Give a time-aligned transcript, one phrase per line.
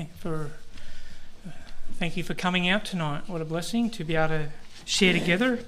[0.00, 0.50] Thank for
[1.46, 1.50] uh,
[1.98, 3.24] thank you for coming out tonight.
[3.26, 4.48] What a blessing to be able to
[4.86, 5.58] share together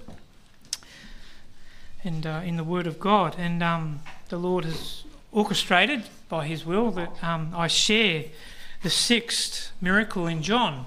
[2.03, 3.34] and uh, in the Word of God.
[3.37, 4.00] And um,
[4.30, 8.24] the Lord has orchestrated by His will that um, I share
[8.82, 10.87] the sixth miracle in John,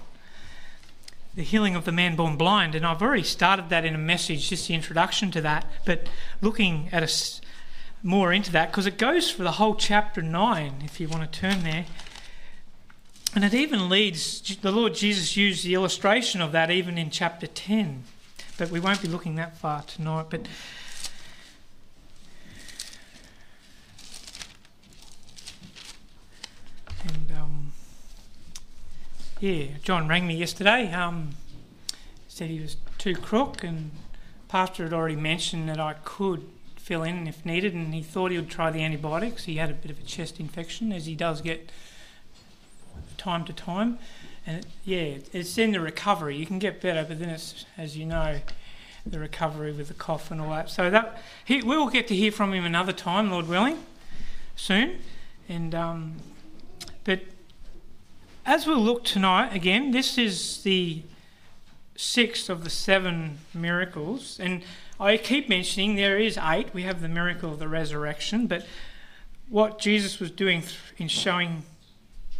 [1.36, 2.74] the healing of the man born blind.
[2.74, 5.68] And I've already started that in a message, just the introduction to that.
[5.86, 6.10] But
[6.42, 7.42] looking at us
[8.02, 11.40] more into that, because it goes for the whole chapter nine, if you want to
[11.40, 11.86] turn there.
[13.36, 17.48] And it even leads, the Lord Jesus used the illustration of that even in chapter
[17.48, 18.06] 10.
[18.58, 20.28] But we won't be looking that far tonight.
[20.30, 20.48] But
[27.04, 27.74] and um,
[29.42, 30.90] yeah, John rang me yesterday.
[30.94, 31.32] Um,
[32.30, 33.92] said he was too crook, and
[34.48, 38.38] Pastor had already mentioned that I could fill in if needed, and he thought he
[38.38, 39.44] would try the antibiotics.
[39.44, 41.70] He had a bit of a chest infection, as he does get
[43.26, 43.98] time to time.
[44.46, 46.38] And it, yeah, it's in the recovery.
[46.38, 48.40] You can get better, but then it's, as you know,
[49.04, 50.70] the recovery with the cough and all that.
[50.70, 53.80] So that he, we will get to hear from him another time, Lord willing,
[54.56, 55.00] soon.
[55.50, 56.18] And um,
[57.04, 57.22] but
[58.46, 61.02] as we'll look tonight again, this is the
[61.96, 64.62] sixth of the seven miracles, and
[65.00, 66.74] I keep mentioning there is eight.
[66.74, 68.66] We have the miracle of the resurrection, but
[69.50, 70.64] what Jesus was doing
[70.98, 71.64] in showing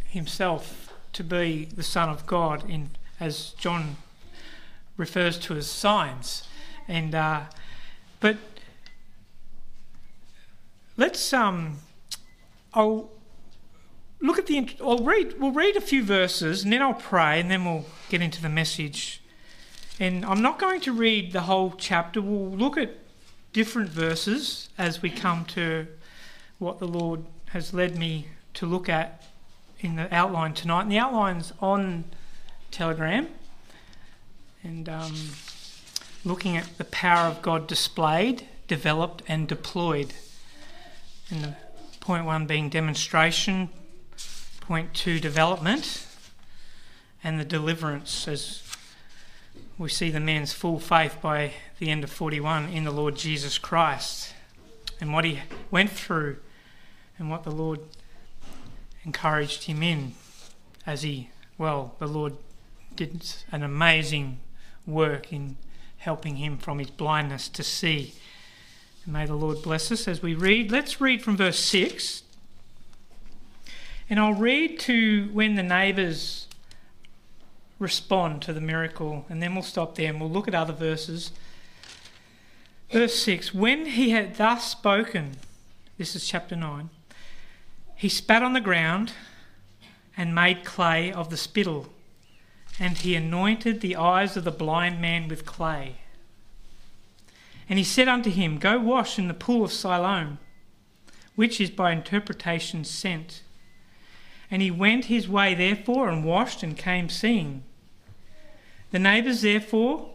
[0.08, 3.96] himself to be the Son of God, in as John
[4.96, 6.46] refers to as signs,
[6.86, 7.42] and uh,
[8.20, 8.36] but
[10.96, 11.78] let's um,
[12.74, 13.10] I'll
[14.20, 14.68] look at the.
[14.80, 15.38] I'll read.
[15.40, 18.48] We'll read a few verses, and then I'll pray, and then we'll get into the
[18.48, 19.22] message.
[19.98, 22.20] And I'm not going to read the whole chapter.
[22.20, 22.90] We'll look at
[23.54, 25.86] different verses as we come to
[26.58, 29.22] what the Lord has led me to look at
[29.80, 30.82] in the outline tonight.
[30.82, 32.04] And the outline's on
[32.70, 33.28] Telegram.
[34.62, 35.14] And um,
[36.24, 40.14] looking at the power of God displayed, developed, and deployed.
[41.30, 41.56] And the
[42.00, 43.68] point one being demonstration,
[44.60, 46.06] point two, development,
[47.22, 48.62] and the deliverance as
[49.78, 53.58] we see the man's full faith by the end of 41 in the Lord Jesus
[53.58, 54.32] Christ
[55.00, 56.38] and what he went through
[57.18, 57.80] and what the Lord
[59.06, 60.12] encouraged him in
[60.84, 62.34] as he, well, the Lord
[62.96, 64.38] did an amazing
[64.86, 65.56] work in
[65.98, 68.14] helping him from his blindness to see.
[69.04, 70.70] And may the Lord bless us as we read.
[70.70, 72.22] Let's read from verse 6.
[74.10, 76.46] And I'll read to when the neighbours
[77.78, 81.32] respond to the miracle, and then we'll stop there and we'll look at other verses.
[82.90, 85.36] Verse 6 When he had thus spoken,
[85.98, 86.90] this is chapter 9,
[87.96, 89.12] he spat on the ground
[90.16, 91.88] and made clay of the spittle,
[92.78, 95.96] and he anointed the eyes of the blind man with clay.
[97.68, 100.38] And he said unto him, Go wash in the pool of Siloam,
[101.34, 103.42] which is by interpretation sent.
[104.50, 107.64] And he went his way therefore and washed and came seeing.
[108.92, 110.10] The neighbours therefore,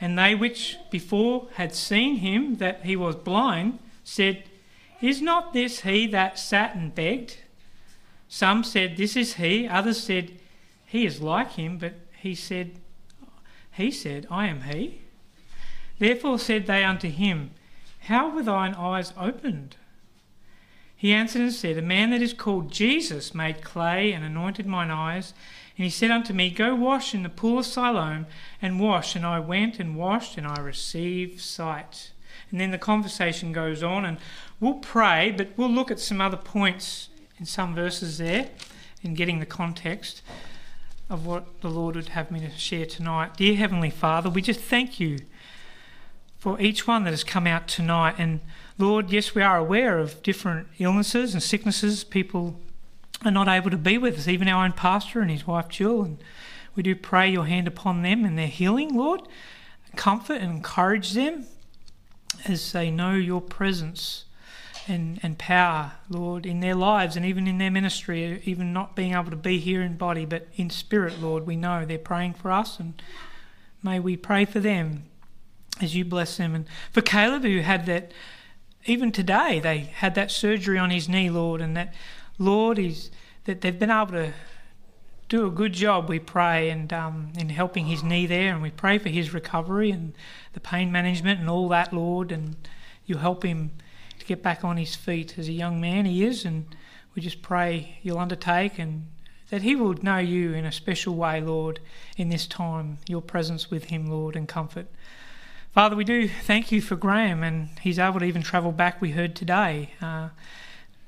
[0.00, 4.44] and they which before had seen him that he was blind, said,
[5.00, 7.38] is not this he that sat and begged?
[8.28, 9.66] Some said, This is he.
[9.66, 10.32] Others said,
[10.84, 11.78] He is like him.
[11.78, 12.72] But he said,
[13.72, 15.02] He said, I am he.
[15.98, 17.52] Therefore said they unto him,
[18.00, 19.76] How were thine eyes opened?
[20.96, 24.90] He answered and said, A man that is called Jesus made clay and anointed mine
[24.90, 25.32] eyes.
[25.76, 28.26] And he said unto me, Go wash in the pool of Siloam,
[28.60, 29.14] and wash.
[29.14, 32.10] And I went and washed, and I received sight.
[32.50, 34.18] And then the conversation goes on, and
[34.60, 38.48] we'll pray, but we'll look at some other points in some verses there
[39.02, 40.22] in getting the context
[41.10, 43.36] of what the Lord would have me to share tonight.
[43.36, 45.18] Dear Heavenly Father, we just thank you
[46.38, 48.16] for each one that has come out tonight.
[48.18, 48.40] And
[48.76, 52.04] Lord, yes, we are aware of different illnesses and sicknesses.
[52.04, 52.60] People
[53.24, 56.02] are not able to be with us, even our own pastor and his wife Jill.
[56.02, 56.18] And
[56.74, 59.22] we do pray your hand upon them and their healing, Lord.
[59.96, 61.46] Comfort and encourage them
[62.46, 64.24] as they know your presence
[64.86, 69.12] and, and power, Lord, in their lives and even in their ministry, even not being
[69.12, 71.46] able to be here in body, but in spirit, Lord.
[71.46, 73.00] We know they're praying for us, and
[73.82, 75.04] may we pray for them
[75.80, 76.54] as you bless them.
[76.54, 78.12] And for Caleb, who had that,
[78.86, 81.94] even today, they had that surgery on his knee, Lord, and that,
[82.38, 83.10] Lord, is
[83.44, 84.32] that they've been able to
[85.28, 88.70] do a good job, we pray, and um, in helping his knee there, and we
[88.70, 90.14] pray for his recovery and
[90.54, 92.56] the pain management and all that, Lord, and
[93.04, 93.72] you'll help him
[94.18, 96.64] to get back on his feet as a young man he is, and
[97.14, 99.06] we just pray you'll undertake and
[99.50, 101.80] that he will know you in a special way, Lord,
[102.16, 104.86] in this time, your presence with him, Lord, and comfort.
[105.72, 109.10] Father, we do thank you for Graham, and he's able to even travel back, we
[109.10, 110.28] heard today, uh,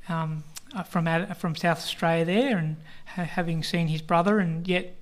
[0.08, 0.44] um,
[0.74, 2.76] uh, from, from South Australia there, and
[3.06, 4.96] ha- having seen his brother, and yet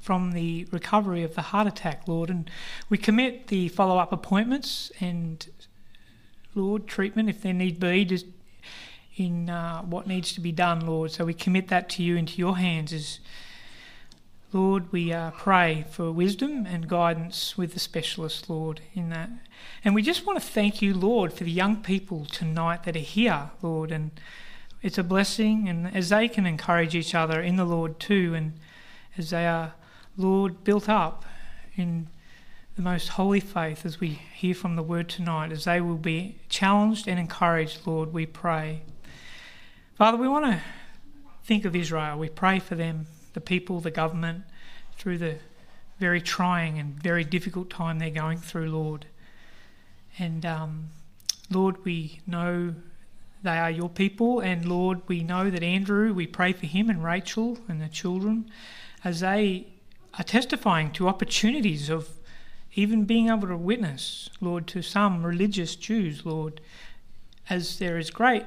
[0.00, 2.28] from the recovery of the heart attack, Lord.
[2.28, 2.50] And
[2.88, 5.46] we commit the follow up appointments and,
[6.54, 8.26] Lord, treatment if there need be, just
[9.16, 11.12] in uh, what needs to be done, Lord.
[11.12, 13.20] So we commit that to you into your hands as
[14.52, 19.30] Lord, we uh, pray for wisdom and guidance with the specialist, Lord, in that.
[19.82, 22.98] And we just want to thank you, Lord, for the young people tonight that are
[22.98, 23.90] here, Lord.
[23.90, 24.10] And
[24.82, 28.54] it's a blessing, and as they can encourage each other in the Lord too, and
[29.16, 29.74] as they are,
[30.16, 31.24] Lord, built up
[31.76, 32.08] in
[32.76, 36.38] the most holy faith as we hear from the word tonight, as they will be
[36.48, 38.82] challenged and encouraged, Lord, we pray.
[39.94, 40.60] Father, we want to
[41.44, 42.18] think of Israel.
[42.18, 44.44] We pray for them the people, the government,
[44.96, 45.36] through the
[45.98, 49.06] very trying and very difficult time they're going through, Lord.
[50.18, 50.88] And um,
[51.50, 52.74] Lord, we know
[53.42, 57.02] they are your people, and Lord, we know that Andrew, we pray for him and
[57.02, 58.50] Rachel and the children
[59.04, 59.66] as they
[60.18, 62.08] are testifying to opportunities of
[62.74, 66.60] even being able to witness, Lord, to some religious Jews, Lord,
[67.50, 68.44] as there is great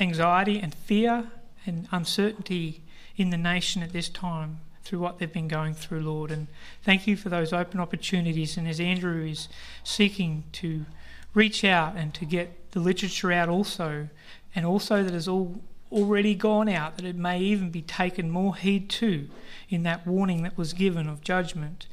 [0.00, 1.30] anxiety and fear
[1.66, 2.82] and uncertainty
[3.16, 6.30] in the nation at this time through what they've been going through, Lord.
[6.30, 6.48] And
[6.82, 8.56] thank you for those open opportunities.
[8.56, 9.48] And as Andrew is
[9.84, 10.86] seeking to
[11.34, 14.08] reach out and to get the literature out also,
[14.54, 18.56] and also that has all already gone out, that it may even be taken more
[18.56, 19.28] heed to
[19.68, 21.86] in that warning that was given of judgment,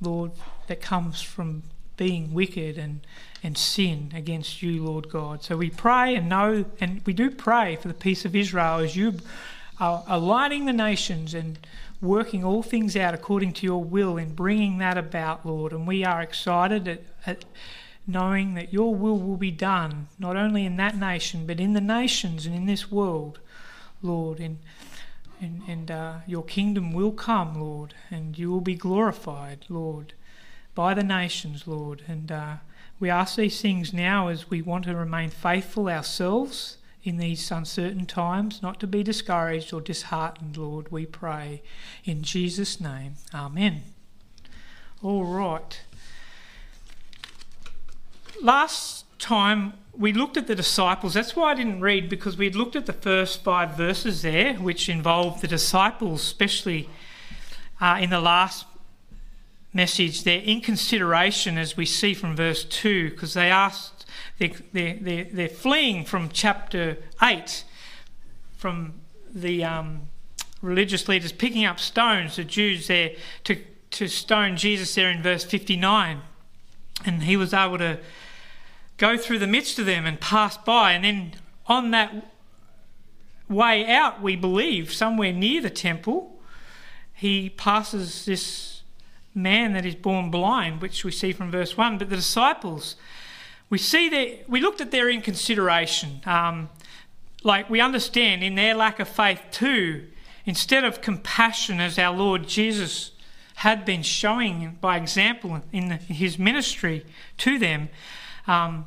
[0.00, 0.32] Lord,
[0.68, 1.62] that comes from
[1.96, 3.00] being wicked and,
[3.42, 5.42] and sin against you, Lord God.
[5.42, 8.96] So we pray and know, and we do pray for the peace of Israel as
[8.96, 9.14] you
[9.78, 11.58] are aligning the nations and
[12.00, 15.72] working all things out according to your will in bringing that about, Lord.
[15.72, 17.44] And we are excited at, at
[18.10, 21.80] knowing that your will will be done, not only in that nation, but in the
[21.80, 23.38] nations and in this world,
[24.02, 24.40] Lord.
[24.40, 24.58] And,
[25.40, 30.12] and, and uh, your kingdom will come, Lord, and you will be glorified, Lord,
[30.74, 32.02] by the nations, Lord.
[32.06, 32.54] And uh,
[32.98, 38.04] we ask these things now as we want to remain faithful ourselves in these uncertain
[38.04, 41.62] times, not to be discouraged or disheartened, Lord, we pray.
[42.04, 43.82] In Jesus' name, Amen.
[45.02, 45.80] All right.
[48.42, 51.14] Last time we looked at the disciples.
[51.14, 54.88] That's why I didn't read, because we looked at the first five verses there, which
[54.88, 56.88] involved the disciples, especially
[57.80, 58.66] uh, in the last
[59.72, 64.06] message, their inconsideration, as we see from verse 2, because they asked
[64.38, 67.64] they're, they're, they're, fleeing from chapter 8,
[68.56, 68.94] from
[69.32, 70.08] the um,
[70.62, 73.12] religious leaders picking up stones, the Jews there,
[73.44, 73.56] to,
[73.90, 76.22] to stone Jesus there in verse 59.
[77.04, 77.98] And he was able to
[79.00, 80.92] go through the midst of them and pass by.
[80.92, 81.32] And then
[81.66, 82.32] on that
[83.48, 86.38] way out, we believe, somewhere near the temple,
[87.14, 88.82] he passes this
[89.34, 91.96] man that is born blind, which we see from verse 1.
[91.96, 92.96] But the disciples,
[93.70, 96.20] we see that we looked at their inconsideration.
[96.26, 96.68] Um,
[97.42, 100.08] like we understand in their lack of faith too,
[100.44, 103.12] instead of compassion as our Lord Jesus
[103.56, 107.06] had been showing by example in, the, in his ministry
[107.38, 107.88] to them,
[108.50, 108.86] um,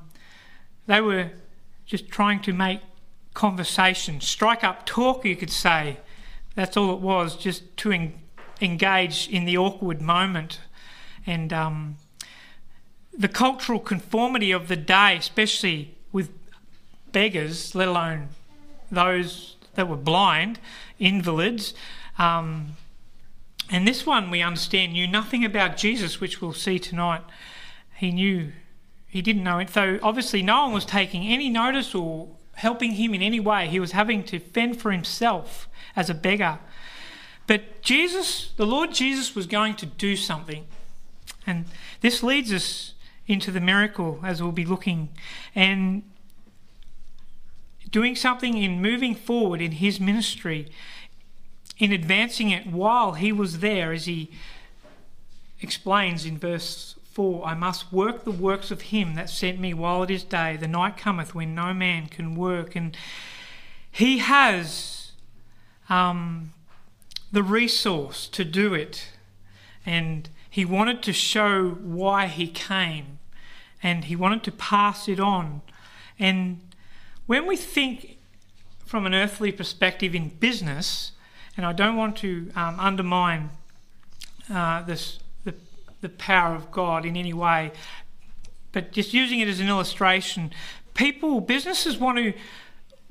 [0.87, 1.31] they were
[1.85, 2.81] just trying to make
[3.33, 5.97] conversation, strike up talk, you could say.
[6.55, 8.13] That's all it was, just to en-
[8.61, 10.59] engage in the awkward moment.
[11.25, 11.97] And um,
[13.17, 16.29] the cultural conformity of the day, especially with
[17.11, 18.29] beggars, let alone
[18.91, 20.59] those that were blind,
[20.99, 21.73] invalids.
[22.19, 22.75] Um,
[23.69, 27.21] and this one, we understand, knew nothing about Jesus, which we'll see tonight.
[27.95, 28.51] He knew,
[29.13, 29.69] he didn't know it.
[29.69, 33.67] So obviously, no one was taking any notice or helping him in any way.
[33.67, 36.57] He was having to fend for himself as a beggar.
[37.45, 40.65] But Jesus, the Lord Jesus, was going to do something.
[41.45, 41.65] And
[42.01, 42.95] this leads us
[43.27, 45.09] into the miracle as we'll be looking
[45.53, 46.01] and
[47.91, 50.71] doing something in moving forward in his ministry,
[51.77, 54.31] in advancing it while he was there, as he
[55.61, 60.03] explains in verse 4 I must work the works of him that sent me while
[60.03, 60.57] it is day.
[60.57, 62.75] The night cometh when no man can work.
[62.75, 62.97] And
[63.91, 65.11] he has
[65.89, 66.53] um,
[67.31, 69.09] the resource to do it.
[69.85, 73.19] And he wanted to show why he came
[73.81, 75.61] and he wanted to pass it on.
[76.17, 76.61] And
[77.25, 78.17] when we think
[78.85, 81.11] from an earthly perspective in business,
[81.55, 83.49] and I don't want to um, undermine
[84.51, 85.19] uh, this,
[86.03, 87.71] the, power of God in any way,
[88.71, 90.51] but just using it as an illustration,
[90.93, 92.33] people, businesses want to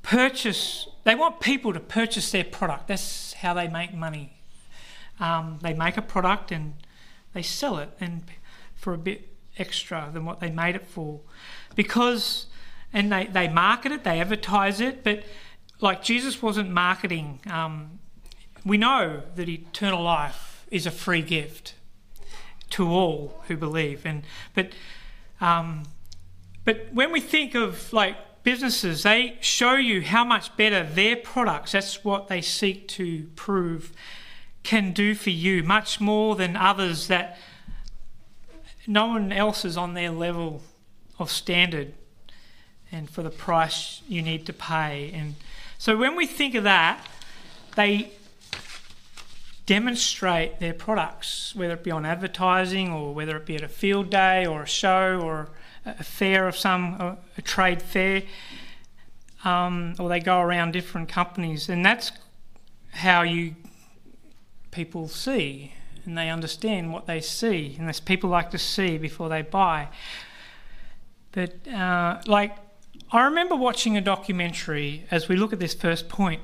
[0.02, 2.88] purchase, they want people to purchase their product.
[2.88, 4.34] That's how they make money.
[5.18, 6.74] Um, they make a product and
[7.32, 8.24] they sell it and
[8.74, 11.20] for a bit extra than what they made it for.
[11.74, 12.46] Because,
[12.92, 15.22] and they, they market it, they advertise it, but
[15.80, 17.40] like Jesus wasn't marketing.
[17.50, 18.00] Um,
[18.64, 21.74] we know that eternal life is a free gift
[22.72, 24.04] to all who believe.
[24.04, 24.24] And
[24.54, 24.72] but
[25.40, 25.84] um,
[26.64, 31.72] but when we think of like businesses, they show you how much better their products,
[31.72, 33.92] that's what they seek to prove,
[34.62, 37.38] can do for you, much more than others that
[38.86, 40.62] no one else is on their level
[41.18, 41.94] of standard
[42.90, 45.10] and for the price you need to pay.
[45.14, 45.34] And
[45.78, 47.04] so when we think of that,
[47.74, 48.12] they
[49.66, 54.10] demonstrate their products, whether it be on advertising or whether it be at a field
[54.10, 55.50] day or a show or
[55.86, 58.22] a fair of some, a trade fair,
[59.44, 62.12] um, or they go around different companies, and that's
[62.90, 63.54] how you
[64.70, 65.72] people see
[66.04, 69.88] and they understand what they see, and as people like to see before they buy.
[71.30, 72.56] But uh, like,
[73.12, 76.42] I remember watching a documentary as we look at this first point,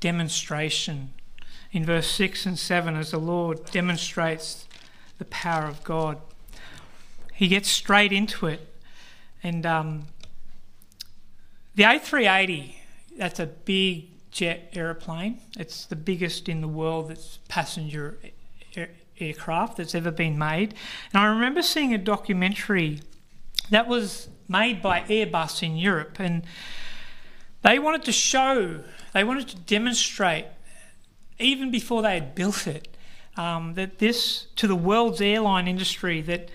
[0.00, 1.14] demonstration
[1.72, 4.66] in verse 6 and 7 as the Lord demonstrates
[5.18, 6.20] the power of God.
[7.32, 8.68] He gets straight into it.
[9.42, 10.06] And um,
[11.74, 12.74] the A380,
[13.16, 15.40] that's a big jet aeroplane.
[15.58, 18.18] It's the biggest in the world that's passenger
[18.76, 20.74] air- aircraft that's ever been made.
[21.12, 23.00] And I remember seeing a documentary
[23.70, 26.18] that was made by Airbus in Europe.
[26.18, 26.44] And
[27.62, 28.80] they wanted to show,
[29.14, 30.46] they wanted to demonstrate
[31.38, 32.88] even before they had built it,
[33.36, 36.50] um, that this, to the world's airline industry, that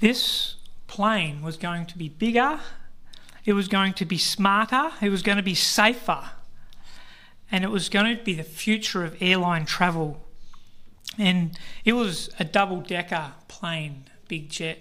[0.00, 2.60] this plane was going to be bigger,
[3.44, 6.30] it was going to be smarter, it was going to be safer,
[7.50, 10.20] and it was going to be the future of airline travel.
[11.18, 14.78] And it was a double decker plane, big jet.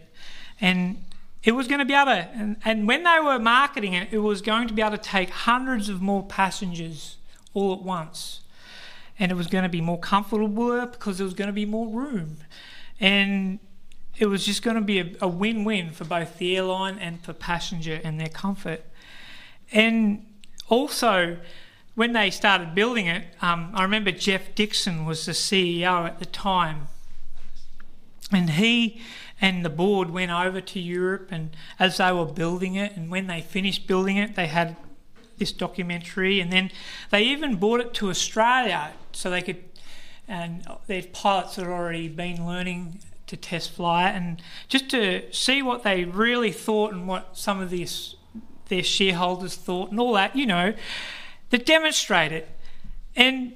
[0.62, 1.04] And
[1.44, 4.20] it was going to be able to, and, and when they were marketing it, it
[4.20, 7.18] was going to be able to take hundreds of more passengers
[7.54, 8.42] all at once
[9.20, 11.88] and it was going to be more comfortable because there was going to be more
[11.88, 12.38] room.
[13.00, 13.60] And
[14.18, 17.22] it was just going to be a, a win win for both the airline and
[17.24, 18.84] for passenger and their comfort.
[19.72, 20.26] And
[20.70, 21.38] also,
[21.96, 26.26] when they started building it, um, I remember Geoff Dixon was the CEO at the
[26.26, 26.88] time.
[28.32, 29.02] And he
[29.42, 33.28] and the board went over to Europe, and as they were building it, and when
[33.28, 34.76] they finished building it, they had
[35.38, 36.70] this documentary, and then
[37.10, 39.64] they even brought it to Australia so they could.
[40.28, 45.62] And their pilots had already been learning to test fly it, and just to see
[45.62, 48.16] what they really thought and what some of this,
[48.70, 50.74] their shareholders thought, and all that, you know,
[51.50, 52.50] that demonstrate it.
[53.16, 53.54] And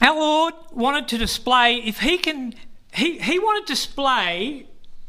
[0.00, 2.54] our Lord wanted to display if He can,
[2.94, 4.66] He He wanted to display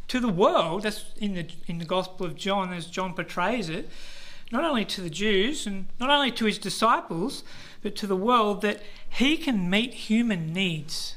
[0.08, 0.84] to the world.
[0.84, 3.90] That's in the in the Gospel of John, as John portrays it
[4.52, 7.44] not only to the Jews and not only to his disciples,
[7.82, 11.16] but to the world that he can meet human needs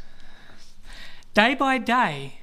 [1.35, 2.39] day by day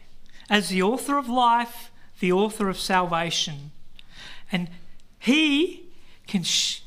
[0.49, 3.71] as the author of life, the author of salvation.
[4.51, 4.69] And
[5.19, 5.83] he
[6.27, 6.43] can.
[6.43, 6.81] Sh-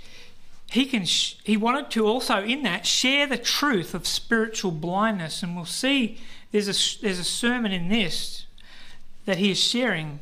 [0.73, 5.43] he can sh- he wanted to also in that share the truth of spiritual blindness
[5.43, 6.19] and we'll see
[6.51, 8.47] there's a there's a sermon in this
[9.27, 10.21] that he is sharing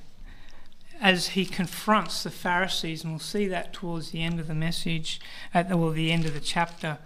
[1.00, 5.20] as he confronts the Pharisees, and we'll see that towards the end of the message,
[5.54, 6.98] at the, well, the end of the chapter.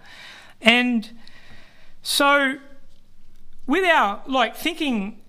[0.61, 1.11] And
[2.01, 2.57] so,
[3.65, 5.21] with our, like, thinking,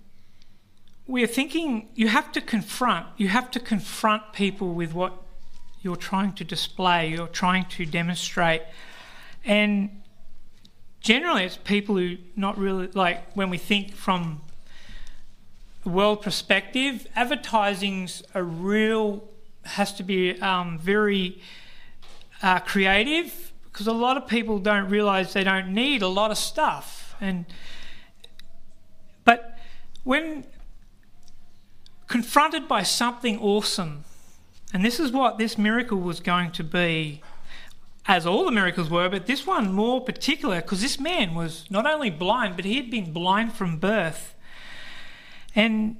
[1.07, 5.13] we're thinking you have to confront, you have to confront people with what
[5.81, 8.63] you're trying to display, you're trying to demonstrate.
[9.45, 10.01] And
[10.99, 14.41] generally, it's people who not really, like, when we think from
[15.89, 19.23] world perspective, advertising's a real
[19.63, 21.41] has to be um, very
[22.41, 26.37] uh, creative because a lot of people don't realize they don't need a lot of
[26.37, 27.15] stuff.
[27.19, 27.45] And
[29.23, 29.57] but
[30.03, 30.45] when
[32.07, 34.05] confronted by something awesome
[34.73, 37.21] and this is what this miracle was going to be
[38.05, 41.85] as all the miracles were but this one more particular because this man was not
[41.85, 44.35] only blind but he had been blind from birth
[45.57, 45.97] and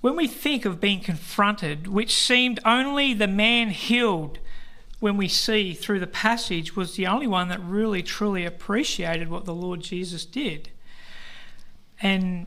[0.00, 4.38] when we think of being confronted, which seemed only the man healed
[5.00, 9.44] when we see through the passage, was the only one that really truly appreciated what
[9.44, 10.70] the Lord Jesus did.
[12.00, 12.46] And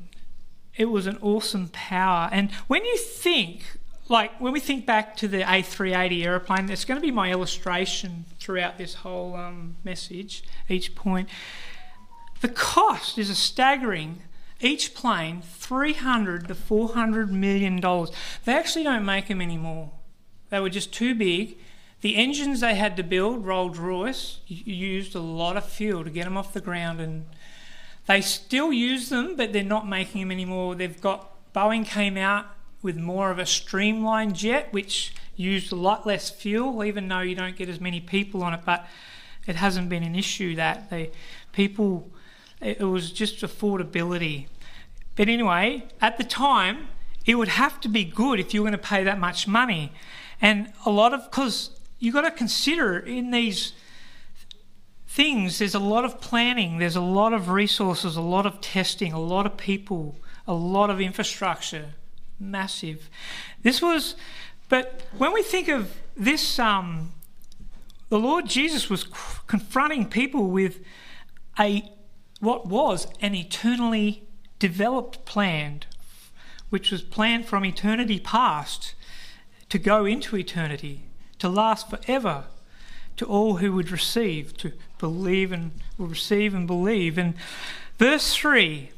[0.75, 2.27] it was an awesome power.
[2.31, 3.77] And when you think,
[4.09, 8.25] like when we think back to the A380 aeroplane, it's going to be my illustration
[8.39, 11.29] throughout this whole um, message, each point.
[12.45, 14.21] The cost is a staggering.
[14.61, 18.11] Each plane, 300 to 400 million dollars.
[18.43, 19.89] They actually don't make them anymore.
[20.51, 21.57] They were just too big.
[22.01, 26.25] The engines they had to build, Rolls Royce, used a lot of fuel to get
[26.25, 27.25] them off the ground and
[28.05, 30.75] they still use them, but they're not making them anymore.
[30.75, 32.45] They've got Boeing came out
[32.83, 37.33] with more of a streamlined jet, which used a lot less fuel, even though you
[37.33, 38.59] don't get as many people on it.
[38.63, 38.85] But
[39.47, 41.09] it hasn't been an issue that they
[41.51, 42.11] people.
[42.65, 44.48] It was just affordability.
[45.15, 46.88] But anyway, at the time,
[47.25, 49.91] it would have to be good if you were going to pay that much money,
[50.41, 53.74] and a lot of because you got to consider in these
[55.07, 59.13] things, there's a lot of planning, there's a lot of resources, a lot of testing,
[59.13, 61.93] a lot of people, a lot of infrastructure.
[62.38, 63.10] Massive.
[63.63, 64.15] This was,
[64.67, 67.13] but when we think of this, um,
[68.10, 69.05] the Lord Jesus was
[69.48, 70.81] confronting people with
[71.57, 71.89] a
[72.45, 74.23] what was an eternally
[74.59, 75.81] developed plan,
[76.69, 78.93] which was planned from eternity past
[79.69, 81.01] to go into eternity,
[81.39, 82.45] to last forever
[83.17, 87.17] to all who would receive, to believe and will receive and believe.
[87.17, 87.33] And
[87.97, 88.91] verse 3.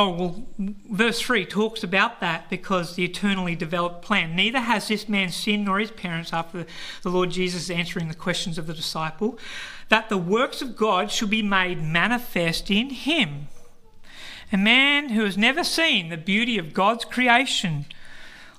[0.00, 0.46] Oh, well,
[0.88, 4.36] verse 3 talks about that because the eternally developed plan.
[4.36, 6.66] Neither has this man sinned nor his parents after
[7.02, 9.40] the Lord Jesus answering the questions of the disciple,
[9.88, 13.48] that the works of God should be made manifest in him.
[14.52, 17.84] A man who has never seen the beauty of God's creation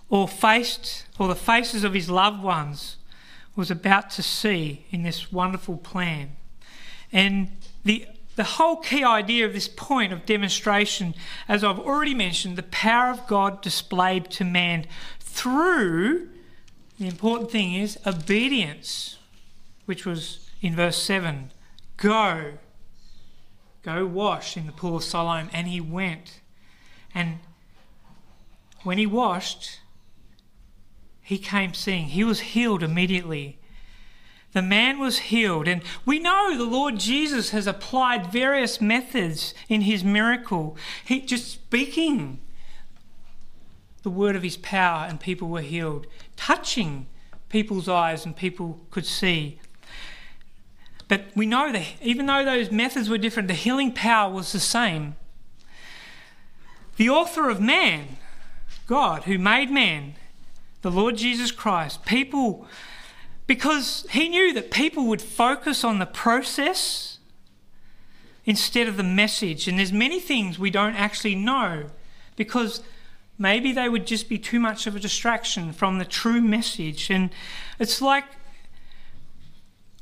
[0.09, 2.97] or faced or the faces of his loved ones
[3.55, 6.35] was about to see in this wonderful plan.
[7.13, 8.07] And the
[8.39, 11.13] the whole key idea of this point of demonstration,
[11.49, 14.85] as I've already mentioned, the power of God displayed to man
[15.19, 16.29] through
[16.97, 19.17] the important thing is obedience,
[19.87, 21.51] which was in verse 7.
[21.97, 22.53] Go,
[23.83, 25.49] go wash in the pool of Siloam.
[25.51, 26.39] And he went.
[27.13, 27.39] And
[28.83, 29.81] when he washed,
[31.21, 32.05] he came seeing.
[32.05, 33.58] He was healed immediately.
[34.53, 35.67] The man was healed.
[35.67, 40.75] And we know the Lord Jesus has applied various methods in his miracle.
[41.05, 42.39] He just speaking
[44.01, 46.07] the word of his power, and people were healed.
[46.35, 47.07] Touching
[47.49, 49.59] people's eyes, and people could see.
[51.07, 54.59] But we know that even though those methods were different, the healing power was the
[54.59, 55.15] same.
[56.97, 58.17] The author of man,
[58.87, 60.15] God, who made man,
[60.81, 62.67] the Lord Jesus Christ, people,
[63.49, 67.17] because he knew that people would focus on the process
[68.45, 69.67] instead of the message.
[69.67, 71.87] And there's many things we don't actually know
[72.35, 72.83] because
[73.39, 77.09] maybe they would just be too much of a distraction from the true message.
[77.09, 77.31] And
[77.79, 78.25] it's like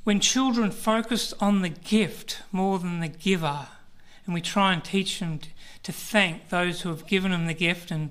[0.03, 3.67] when children focus on the gift more than the giver,
[4.25, 5.39] and we try and teach them
[5.83, 8.10] to thank those who have given them the gift and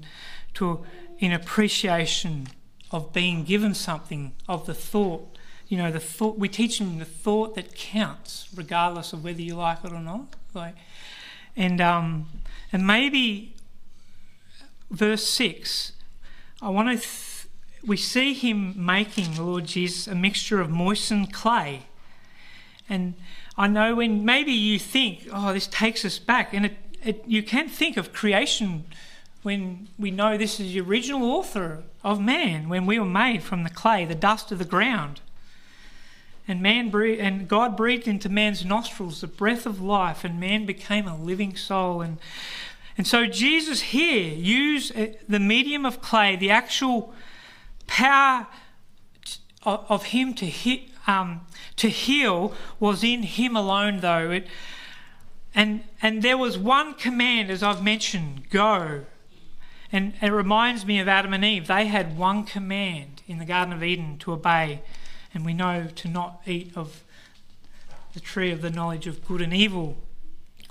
[0.54, 0.86] to
[1.18, 2.46] in appreciation
[2.90, 5.36] of being given something, of the thought.
[5.68, 9.56] You know, the thought we teach them the thought that counts, regardless of whether you
[9.56, 10.36] like it or not.
[10.54, 10.76] Like,
[11.56, 12.28] and um,
[12.72, 13.54] and maybe
[14.90, 15.92] verse six,
[16.62, 16.96] I want to.
[16.96, 17.32] Th-
[17.84, 21.86] we see him making the Lord Jesus a mixture of moistened clay,
[22.88, 23.14] and
[23.56, 27.42] I know when maybe you think, oh, this takes us back, and it, it you
[27.42, 28.84] can think of creation
[29.42, 33.64] when we know this is the original author of man, when we were made from
[33.64, 35.20] the clay, the dust of the ground.
[36.46, 41.08] And man and God breathed into man's nostrils the breath of life, and man became
[41.08, 42.00] a living soul.
[42.00, 42.18] And
[42.96, 47.12] and so Jesus here used uh, the medium of clay, the actual
[47.88, 48.46] power
[49.64, 51.40] of him to um,
[51.74, 54.30] to heal was in him alone, though.
[54.30, 54.46] It,
[55.56, 59.06] and and there was one command, as I've mentioned: go.
[59.92, 61.66] And it reminds me of Adam and Eve.
[61.66, 64.82] They had one command in the Garden of Eden to obey,
[65.32, 67.02] and we know to not eat of
[68.14, 69.96] the tree of the knowledge of good and evil.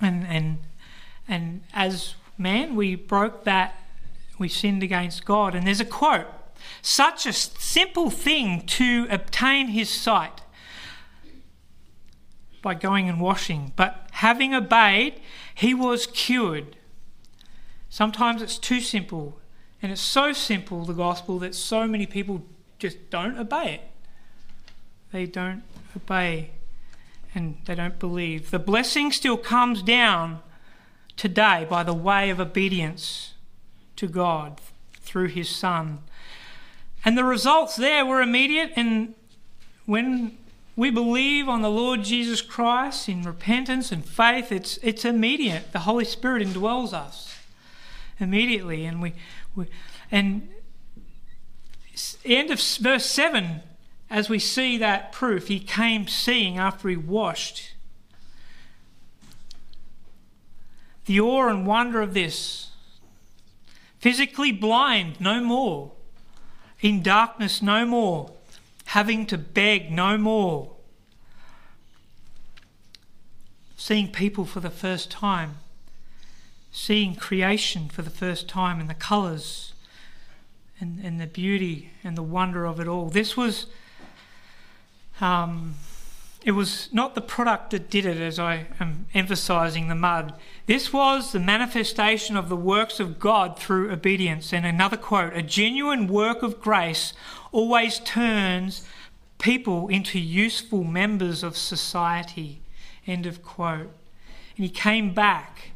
[0.02, 0.60] And and
[1.28, 3.76] and as man, we broke that.
[4.38, 5.56] We sinned against God.
[5.56, 6.28] And there's a quote:
[6.82, 10.42] "Such a simple thing to obtain His sight."
[12.62, 15.22] By going and washing, but having obeyed,
[15.54, 16.76] he was cured.
[17.96, 19.40] Sometimes it's too simple
[19.82, 22.44] And it's so simple, the gospel, that so many people
[22.78, 23.82] just don't obey it.
[25.14, 25.64] They don't
[25.96, 26.50] obey
[27.34, 28.52] and they don't believe.
[28.52, 30.42] The blessing still comes down
[31.16, 33.34] today by the way of obedience
[33.96, 34.60] to God
[35.00, 36.00] through His Son.
[37.06, 38.74] And the results there were immediate.
[38.76, 39.16] And
[39.86, 40.38] when
[40.76, 45.72] we believe on the Lord Jesus Christ in repentance and faith, it's, it's immediate.
[45.72, 47.35] The Holy Spirit indwells us
[48.20, 48.86] immediately.
[48.86, 49.14] And we,
[49.56, 49.68] we
[50.12, 50.50] and
[52.24, 53.62] end of verse 7,
[54.10, 57.74] as we see that proof, he came seeing after he washed.
[61.06, 62.72] The awe and wonder of this.
[64.00, 65.92] Physically blind, no more.
[66.82, 68.32] In darkness, no more.
[68.86, 70.72] Having to beg, no more.
[73.76, 75.58] Seeing people for the first time.
[76.78, 79.72] Seeing creation for the first time and the colours
[80.78, 83.10] and, and the beauty and the wonder of it all.
[83.10, 83.68] This was,
[85.22, 85.76] um,
[86.44, 90.34] it was not the product that did it, as I am emphasizing the mud.
[90.66, 94.52] This was the manifestation of the works of God through obedience.
[94.52, 97.14] And another quote a genuine work of grace
[97.54, 98.86] always turns
[99.40, 102.60] people into useful members of society.
[103.08, 103.94] End of quote.
[104.58, 105.72] And he came back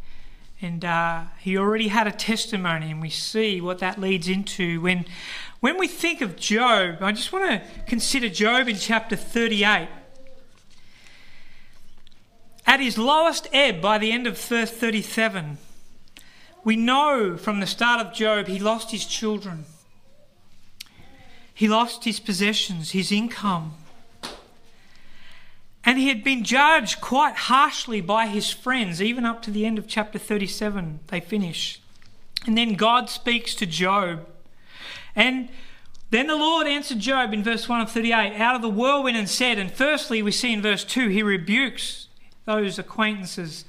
[0.62, 4.82] and uh, he already had a testimony, and we see what that leads into.
[4.82, 5.06] When,
[5.62, 9.88] when we think of Job, I just want to consider Job in chapter 38.
[12.66, 15.58] At his lowest ebb by the end of verse 37,
[16.64, 19.66] we know from the start of Job he lost his children,
[21.54, 23.74] he lost his possessions, his income.
[25.90, 29.80] And he had been judged quite harshly by his friends, even up to the end
[29.80, 31.82] of chapter 37, they finish.
[32.46, 34.28] And then God speaks to Job.
[35.16, 35.50] And
[36.12, 39.28] then the Lord answered Job in verse 1 of 38 out of the whirlwind and
[39.28, 42.08] said, and firstly, we see in verse 2, he rebukes
[42.46, 43.66] those acquaintances.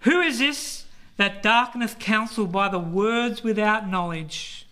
[0.00, 0.86] Who is this
[1.18, 4.66] that darkeneth counsel by the words without knowledge?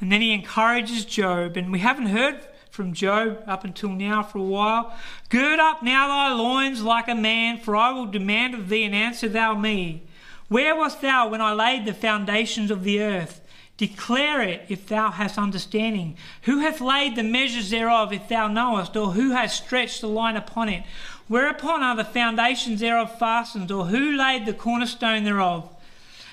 [0.00, 4.38] And then he encourages Job, and we haven't heard from Job up until now for
[4.38, 4.96] a while.
[5.28, 8.94] Gird up now thy loins like a man, for I will demand of thee, and
[8.94, 10.02] answer thou me.
[10.48, 13.42] Where wast thou when I laid the foundations of the earth?
[13.76, 16.16] Declare it if thou hast understanding.
[16.42, 20.36] Who hath laid the measures thereof if thou knowest, or who hath stretched the line
[20.36, 20.82] upon it?
[21.28, 25.68] Whereupon are the foundations thereof fastened, or who laid the cornerstone thereof?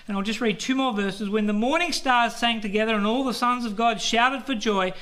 [0.08, 1.30] And I'll just read two more verses.
[1.30, 4.94] When the morning stars sang together and all the sons of God shouted for joy,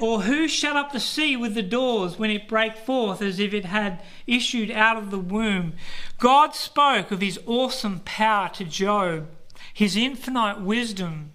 [0.00, 3.52] or who shut up the sea with the doors when it brake forth as if
[3.52, 5.74] it had issued out of the womb?
[6.18, 9.28] God spoke of his awesome power to Job,
[9.72, 11.32] his infinite wisdom.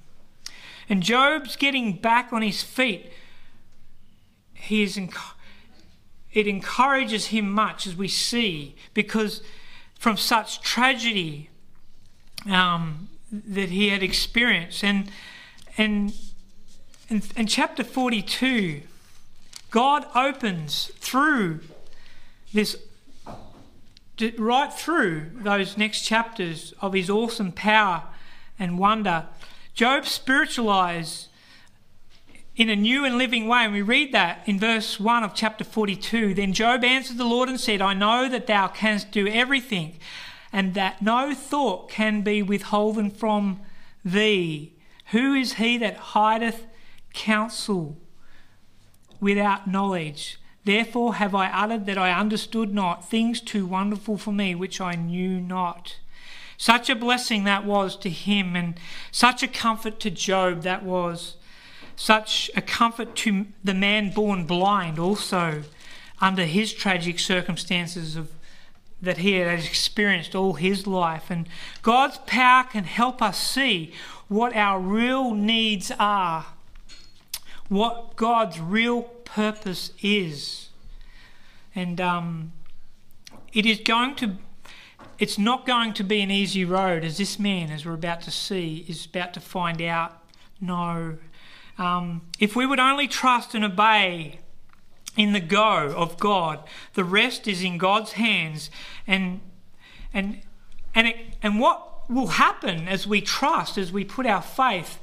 [0.90, 3.12] And Job's getting back on his feet.
[4.54, 4.98] He is
[6.34, 9.42] it encourages him much as we see, because
[9.98, 11.50] from such tragedy
[12.50, 15.10] um, that he had experienced, and
[15.78, 16.14] and
[17.10, 18.82] in, in chapter 42,
[19.70, 21.62] God opens through
[22.54, 22.78] this,
[24.38, 28.04] right through those next chapters of his awesome power
[28.60, 29.26] and wonder.
[29.74, 31.28] Job spiritualized
[32.58, 33.64] in a new and living way.
[33.64, 36.34] And we read that in verse 1 of chapter 42.
[36.34, 40.00] Then Job answered the Lord and said, I know that thou canst do everything,
[40.52, 43.62] and that no thought can be withholden from
[44.04, 44.74] thee.
[45.12, 46.66] Who is he that hideth
[47.18, 47.98] counsel
[49.20, 50.40] without knowledge.
[50.64, 54.94] Therefore have I uttered that I understood not things too wonderful for me which I
[54.94, 55.98] knew not.
[56.58, 58.80] Such a blessing that was to him, and
[59.12, 61.38] such a comfort to Job that was.
[61.96, 65.64] Such a comfort to the man born blind also
[66.20, 68.32] under his tragic circumstances of
[69.02, 71.30] that he had experienced all his life.
[71.30, 71.48] And
[71.84, 73.94] God's power can help us see
[74.28, 76.48] what our real needs are
[77.70, 80.70] what God's real purpose is.
[81.76, 82.54] And um,
[83.54, 84.38] it is going to,
[85.20, 88.32] it's not going to be an easy road, as this man, as we're about to
[88.32, 90.24] see, is about to find out.
[90.60, 91.18] No.
[91.78, 94.40] Um, if we would only trust and obey
[95.16, 98.72] in the go of God, the rest is in God's hands.
[99.06, 99.42] And,
[100.14, 100.42] and,
[100.96, 105.00] and, it, and what will happen as we trust, as we put our faith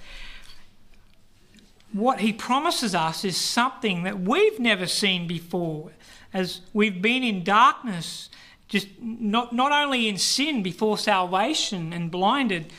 [1.95, 5.93] what he promises us is something that we've never seen before,
[6.33, 8.31] as we've been in darkness,
[8.67, 12.73] just not, not only in sin before salvation and blinded,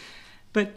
[0.51, 0.75] but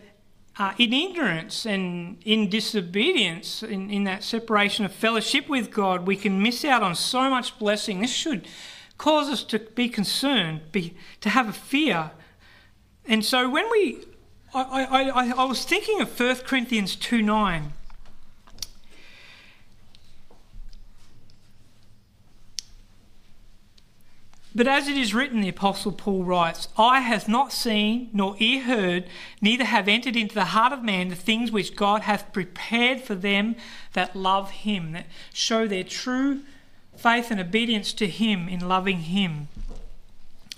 [0.56, 6.14] uh, in ignorance and in disobedience, in, in that separation of fellowship with God, we
[6.14, 8.00] can miss out on so much blessing.
[8.00, 8.46] This should
[8.98, 12.12] cause us to be concerned, be, to have a fear.
[13.04, 14.04] And so when we,
[14.54, 17.72] I, I, I, I was thinking of 1 Corinthians 2 9.
[24.58, 28.64] But as it is written, the Apostle Paul writes, Eye hath not seen, nor ear
[28.64, 29.04] heard,
[29.40, 33.14] neither have entered into the heart of man the things which God hath prepared for
[33.14, 33.54] them
[33.92, 36.40] that love him, that show their true
[36.96, 39.46] faith and obedience to him in loving him.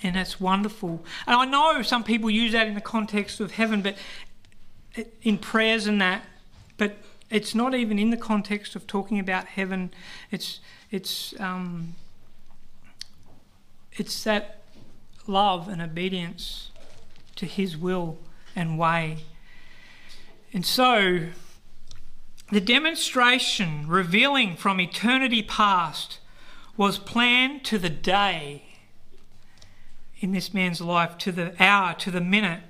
[0.03, 1.05] And that's wonderful.
[1.27, 3.97] And I know some people use that in the context of heaven, but
[5.21, 6.25] in prayers and that,
[6.79, 6.97] but
[7.29, 9.93] it's not even in the context of talking about heaven.
[10.31, 10.61] It's
[10.91, 11.97] it's um,
[14.01, 14.63] it's that
[15.27, 16.71] love and obedience
[17.37, 18.17] to His will
[18.57, 19.19] and way.
[20.55, 21.27] And so,
[22.51, 26.19] the demonstration revealing from eternity past
[26.79, 28.65] was planned to the day
[30.21, 32.63] in this man's life, to the hour, to the minute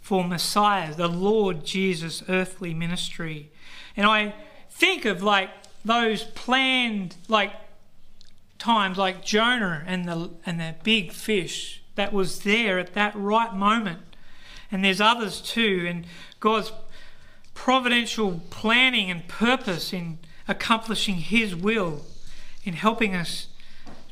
[0.00, 3.52] for Messiah, the Lord Jesus' earthly ministry.
[3.96, 4.34] And I
[4.68, 5.50] think of like
[5.84, 7.52] those planned, like
[8.62, 13.52] times like Jonah and the and the big fish that was there at that right
[13.52, 14.02] moment.
[14.70, 16.06] And there's others too, and
[16.38, 16.72] God's
[17.54, 22.02] providential planning and purpose in accomplishing His will,
[22.62, 23.48] in helping us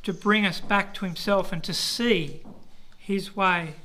[0.03, 2.43] to bring us back to Himself and to see
[2.99, 3.77] His way.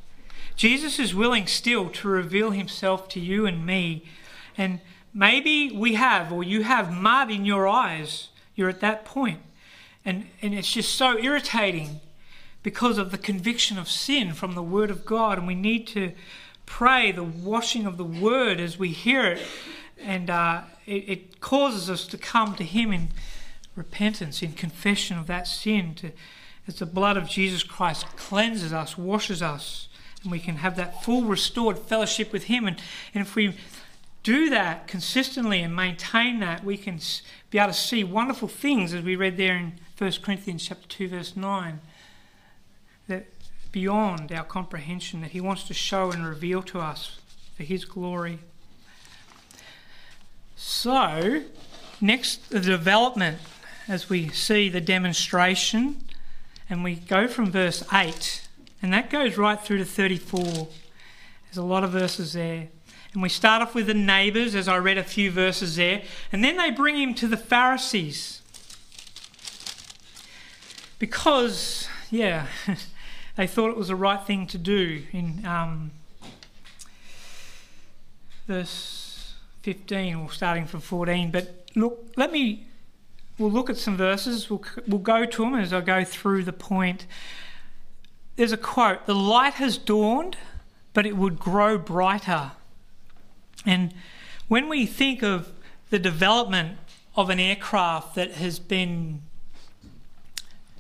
[0.56, 4.04] Jesus is willing still to reveal Himself to you and me.
[4.58, 4.80] And
[5.14, 8.30] maybe we have, or you have mud in your eyes.
[8.56, 9.42] You're at that point.
[10.06, 12.00] And, and it's just so irritating
[12.62, 15.38] because of the conviction of sin from the Word of God.
[15.38, 16.14] And we need to
[16.66, 19.42] pray the washing of the Word as we hear it.
[20.00, 23.10] And uh, it, it, causes us to come to Him in
[23.76, 26.12] repentance, in confession of that sin, to,
[26.68, 29.88] as the blood of Jesus Christ cleanses us, washes us,
[30.24, 32.68] and we can have that full restored fellowship with Him.
[32.68, 32.78] And,
[33.14, 33.56] and if we
[34.24, 37.00] do that consistently and maintain that, we can
[37.52, 41.08] be able to see wonderful things as we read there in 1 Corinthians chapter 2
[41.08, 41.80] verse 9
[43.08, 43.26] that
[43.72, 47.20] beyond our comprehension that he wants to show and reveal to us
[47.56, 48.40] for his glory.
[50.56, 51.44] So,
[52.02, 53.40] next the development
[53.88, 56.04] as we see the demonstration
[56.70, 58.46] and we go from verse 8
[58.82, 60.44] and that goes right through to 34.
[60.44, 62.68] There's a lot of verses there.
[63.14, 66.44] And we start off with the neighbours, as I read a few verses there, and
[66.44, 68.42] then they bring him to the Pharisees.
[71.00, 72.48] Because, yeah,
[73.36, 75.92] they thought it was the right thing to do in um,
[78.48, 81.32] verse 15, or starting from 14.
[81.32, 82.68] But look, let me,
[83.38, 86.54] we'll look at some verses, we'll, we'll go to them as I go through the
[86.54, 87.06] point.
[88.36, 90.38] There's a quote The light has dawned,
[90.94, 92.52] but it would grow brighter.
[93.66, 93.94] And
[94.48, 95.52] when we think of
[95.90, 96.78] the development
[97.16, 99.22] of an aircraft that has been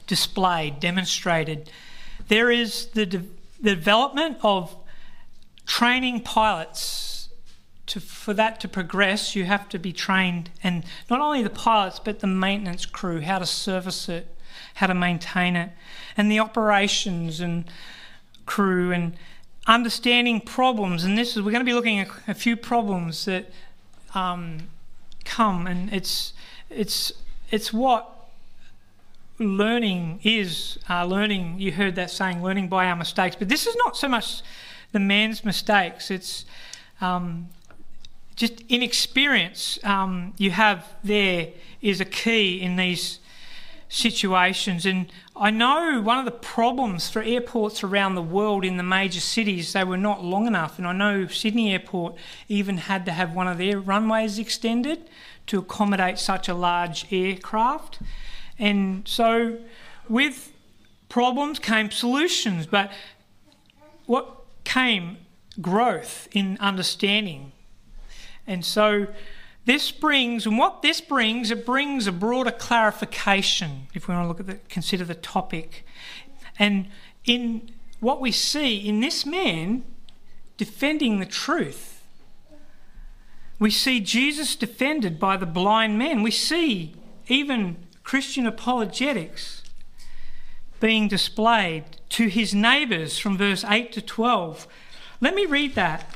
[0.07, 1.69] displayed, demonstrated,
[2.27, 3.23] there is the, de-
[3.61, 4.75] the development of
[5.65, 7.29] training pilots.
[7.87, 11.99] To, for that to progress, you have to be trained, and not only the pilots,
[11.99, 14.27] but the maintenance crew, how to service it,
[14.75, 15.69] how to maintain it,
[16.17, 17.65] and the operations and
[18.47, 19.15] crew, and
[19.67, 23.51] understanding problems, and this is we're going to be looking at a few problems that
[24.15, 24.69] um,
[25.23, 26.33] come, and it's
[26.69, 27.11] it's
[27.51, 28.14] it's what
[29.39, 30.77] learning is.
[30.89, 34.07] Uh, learning, you heard that saying, learning by our mistakes, but this is not so
[34.07, 34.41] much
[34.91, 36.09] the man's mistakes.
[36.09, 36.45] It's
[37.01, 37.49] um,
[38.35, 41.49] just inexperience um, you have there
[41.81, 43.19] is a key in these
[43.87, 44.85] situations.
[44.85, 49.19] And I know one of the problems for airports around the world in the major
[49.19, 50.77] cities, they were not long enough.
[50.77, 52.15] And I know Sydney Airport
[52.49, 55.09] even had to have one of their runways extended
[55.47, 57.99] to accommodate such a large aircraft.
[58.57, 59.57] And so
[60.07, 60.53] with
[61.09, 62.91] problems came solutions, but
[64.05, 65.17] what came
[65.61, 67.51] growth in understanding.
[68.47, 69.07] And so
[69.65, 74.27] this brings, and what this brings, it brings a broader clarification, if we want to
[74.27, 75.85] look at the, consider the topic.
[76.59, 76.87] And
[77.25, 79.83] in what we see in this man
[80.57, 82.03] defending the truth,
[83.57, 86.21] we see Jesus defended by the blind man.
[86.21, 86.93] We see
[87.27, 89.63] even Christian apologetics
[90.79, 94.67] being displayed to his neighbours from verse 8 to 12.
[95.19, 96.15] Let me read that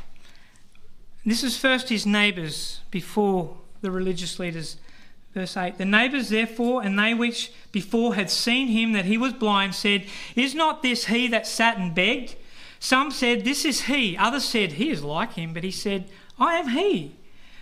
[1.26, 4.78] This is first his neighbours before the religious leaders.
[5.34, 9.34] Verse 8 The neighbours, therefore, and they which before had seen him that he was
[9.34, 12.36] blind, said, Is not this he that sat and begged?
[12.80, 14.16] Some said, This is he.
[14.16, 15.54] Others said, He is like him.
[15.54, 17.16] But he said, I am he.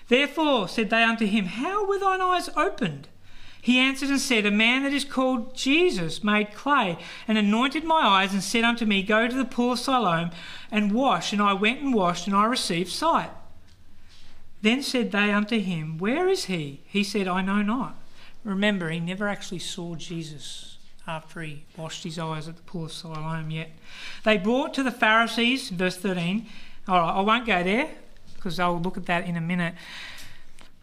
[0.10, 3.08] Therefore said they unto him, How were thine eyes opened?
[3.68, 8.00] He answered and said, A man that is called Jesus made clay and anointed my
[8.00, 10.32] eyes and said unto me, Go to the pool of Siloam
[10.72, 11.34] and wash.
[11.34, 13.30] And I went and washed, and I received sight.
[14.62, 16.80] Then said they unto him, Where is he?
[16.86, 17.98] He said, I know not.
[18.46, 22.94] Remember, he never actually saw Jesus after he washed his eyes at the pool of
[22.94, 23.72] Siloam yet.
[24.24, 26.48] They brought to the Pharisees, verse 13.
[26.88, 27.90] All right, I won't go there
[28.34, 29.76] because I'll look at that in a minute.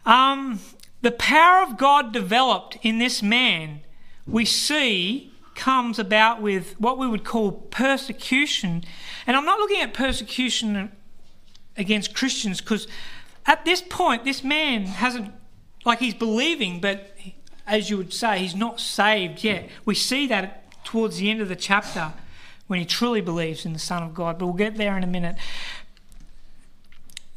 [0.05, 0.59] Um,
[1.01, 3.81] the power of God developed in this man,
[4.25, 8.83] we see comes about with what we would call persecution.
[9.25, 10.91] And I'm not looking at persecution
[11.77, 12.87] against Christians because
[13.45, 15.33] at this point, this man hasn't,
[15.85, 17.15] like he's believing, but
[17.67, 19.69] as you would say, he's not saved yet.
[19.85, 22.13] We see that towards the end of the chapter
[22.67, 25.07] when he truly believes in the Son of God, but we'll get there in a
[25.07, 25.35] minute.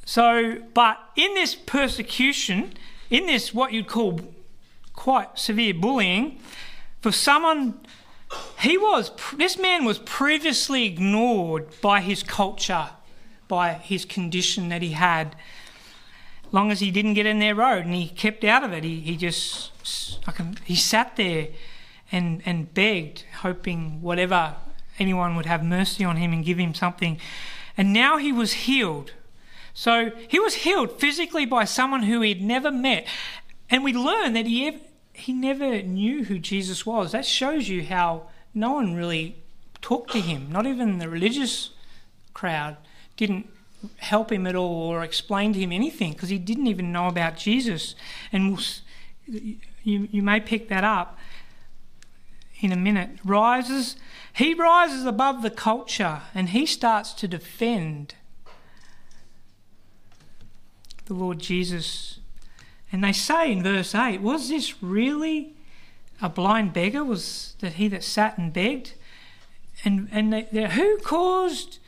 [0.04, 2.72] So, but in this persecution,
[3.10, 4.20] in this what you'd call
[4.92, 6.40] quite severe bullying,
[7.00, 7.80] for someone,
[8.60, 12.90] he was, this man was previously ignored by his culture,
[13.46, 15.36] by his condition that he had
[16.52, 18.84] long as he didn't get in their road and he kept out of it.
[18.84, 19.70] He, he just
[20.64, 21.48] he sat there
[22.10, 24.54] and and begged, hoping whatever
[24.98, 27.20] anyone would have mercy on him and give him something.
[27.76, 29.12] And now he was healed.
[29.78, 33.06] So he was healed physically by someone who he'd never met.
[33.70, 34.80] And we learn that he ever,
[35.12, 37.12] he never knew who Jesus was.
[37.12, 39.36] That shows you how no one really
[39.80, 40.50] talked to him.
[40.50, 41.70] Not even the religious
[42.34, 42.76] crowd
[43.16, 43.48] didn't
[43.98, 47.36] help him at all or explain to him anything because he didn't even know about
[47.36, 47.94] Jesus.
[48.32, 48.64] And we'll,
[49.28, 51.16] you, you may pick that up
[52.58, 53.10] in a minute.
[53.24, 53.94] Rises,
[54.32, 58.16] he rises above the culture and he starts to defend
[61.08, 62.20] the Lord Jesus.
[62.92, 65.54] And they say in verse 8, was this really
[66.22, 67.02] a blind beggar?
[67.02, 68.92] Was that he that sat and begged?
[69.84, 71.78] And, and they, they, who caused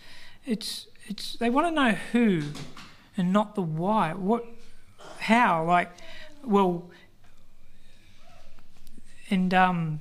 [0.47, 2.43] it's it's they want to know who
[3.17, 4.15] and not the why.
[4.15, 4.45] What,
[5.19, 5.65] how?
[5.65, 5.91] Like,
[6.45, 6.91] well,
[9.29, 10.01] and um,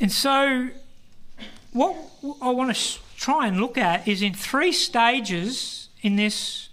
[0.00, 0.68] and so
[1.72, 1.96] what
[2.40, 6.68] I want to try and look at is in three stages in this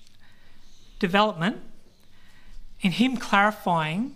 [1.01, 1.57] development,
[2.79, 4.15] in him clarifying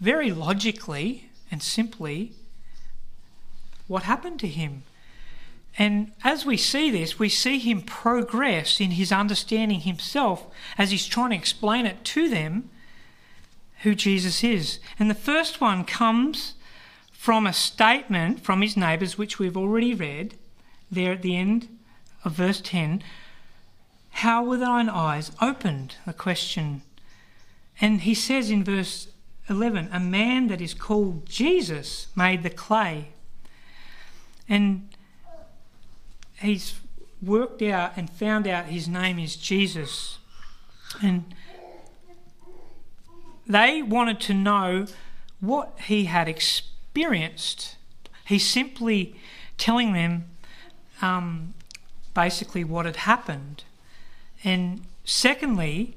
[0.00, 2.32] very logically and simply
[3.88, 4.84] what happened to him
[5.76, 10.46] and as we see this, we see him progress in his understanding himself
[10.78, 12.70] as he's trying to explain it to them
[13.82, 14.78] who Jesus is.
[14.98, 16.54] And the first one comes
[17.10, 20.36] from a statement from his neighbours, which we've already read
[20.90, 21.68] there at the end
[22.24, 23.02] of verse 10.
[24.18, 25.96] How were thine eyes opened?
[26.06, 26.82] The question.
[27.80, 29.08] And he says in verse
[29.48, 33.08] 11, a man that is called Jesus made the clay.
[34.48, 34.88] And
[36.40, 36.78] he's
[37.20, 40.18] worked out and found out his name is Jesus.
[41.02, 41.34] And
[43.48, 44.86] they wanted to know
[45.40, 47.76] what he had experienced.
[48.26, 49.16] He's simply
[49.58, 50.26] telling them
[51.02, 51.54] um,
[52.14, 53.64] basically what had happened.
[54.44, 55.96] And secondly,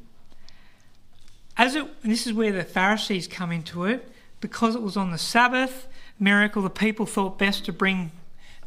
[1.58, 5.18] as it, this is where the Pharisees come into it, because it was on the
[5.18, 5.88] Sabbath
[6.20, 8.12] miracle, the people thought best to bring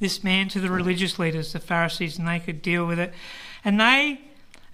[0.01, 3.13] this man to the religious leaders, the Pharisees, and they could deal with it.
[3.65, 4.21] And they,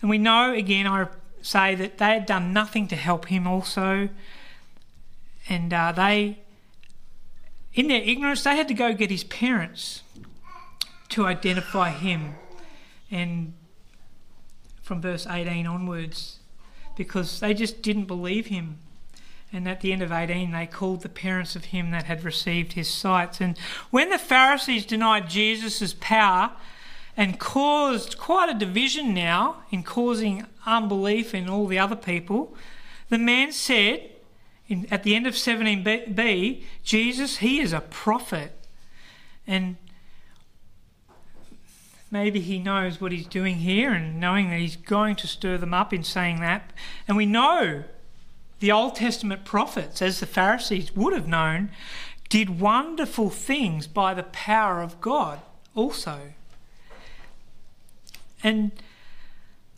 [0.00, 1.08] and we know again, I
[1.42, 4.08] say that they had done nothing to help him also.
[5.48, 6.38] And uh, they,
[7.74, 10.02] in their ignorance, they had to go get his parents
[11.10, 12.34] to identify him.
[13.10, 13.54] And
[14.86, 16.38] from verse 18 onwards,
[16.96, 18.78] because they just didn't believe him.
[19.52, 22.74] And at the end of 18, they called the parents of him that had received
[22.74, 23.40] his sight.
[23.40, 23.58] And
[23.90, 26.52] when the Pharisees denied Jesus' power
[27.16, 32.54] and caused quite a division now in causing unbelief in all the other people,
[33.08, 34.08] the man said
[34.68, 38.52] in, at the end of 17b, Jesus, he is a prophet.
[39.48, 39.78] And
[42.10, 45.74] maybe he knows what he's doing here and knowing that he's going to stir them
[45.74, 46.72] up in saying that.
[47.08, 47.84] And we know
[48.60, 51.70] the Old Testament prophets, as the Pharisees would have known,
[52.28, 55.40] did wonderful things by the power of God
[55.74, 56.32] also.
[58.42, 58.72] And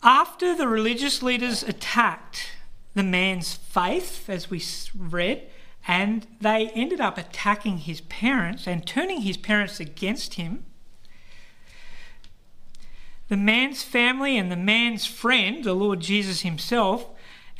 [0.01, 2.51] after the religious leaders attacked
[2.93, 4.61] the man's faith, as we
[4.97, 5.47] read,
[5.87, 10.65] and they ended up attacking his parents and turning his parents against him.
[13.29, 17.07] The man's family and the man's friend, the Lord Jesus himself,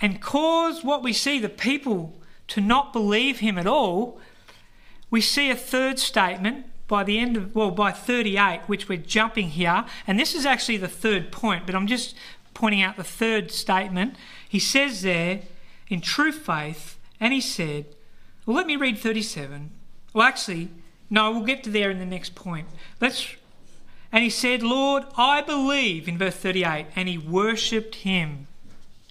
[0.01, 4.19] and cause what we see the people to not believe him at all.
[5.09, 9.49] We see a third statement by the end of, well, by 38, which we're jumping
[9.49, 12.15] here, and this is actually the third point, but I'm just
[12.55, 14.15] pointing out the third statement.
[14.47, 15.41] He says there,
[15.87, 17.85] in true faith, and he said,
[18.45, 19.69] well, let me read 37.
[20.13, 20.69] Well, actually,
[21.09, 22.67] no, we'll get to there in the next point.
[22.99, 23.35] Let's.
[24.11, 28.47] And he said, Lord, I believe, in verse 38, and he worshipped him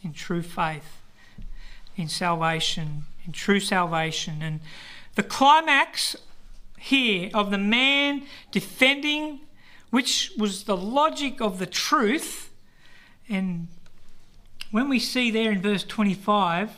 [0.03, 1.01] in true faith,
[1.97, 4.43] in salvation, in true salvation.
[4.43, 4.61] And
[5.15, 6.17] the climax
[6.79, 9.41] here of the man defending,
[9.91, 12.51] which was the logic of the truth,
[13.29, 13.69] and
[14.71, 16.77] when we see there in verse 25,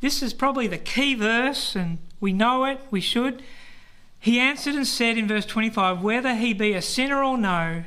[0.00, 3.42] this is probably the key verse, and we know it, we should.
[4.18, 7.84] He answered and said in verse 25, whether he be a sinner or no,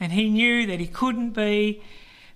[0.00, 1.82] and he knew that he couldn't be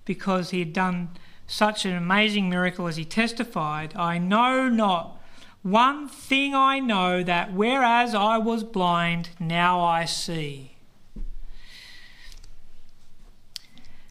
[0.05, 1.09] because he had done
[1.47, 5.19] such an amazing miracle as he testified, I know not.
[5.63, 10.77] One thing I know that whereas I was blind, now I see.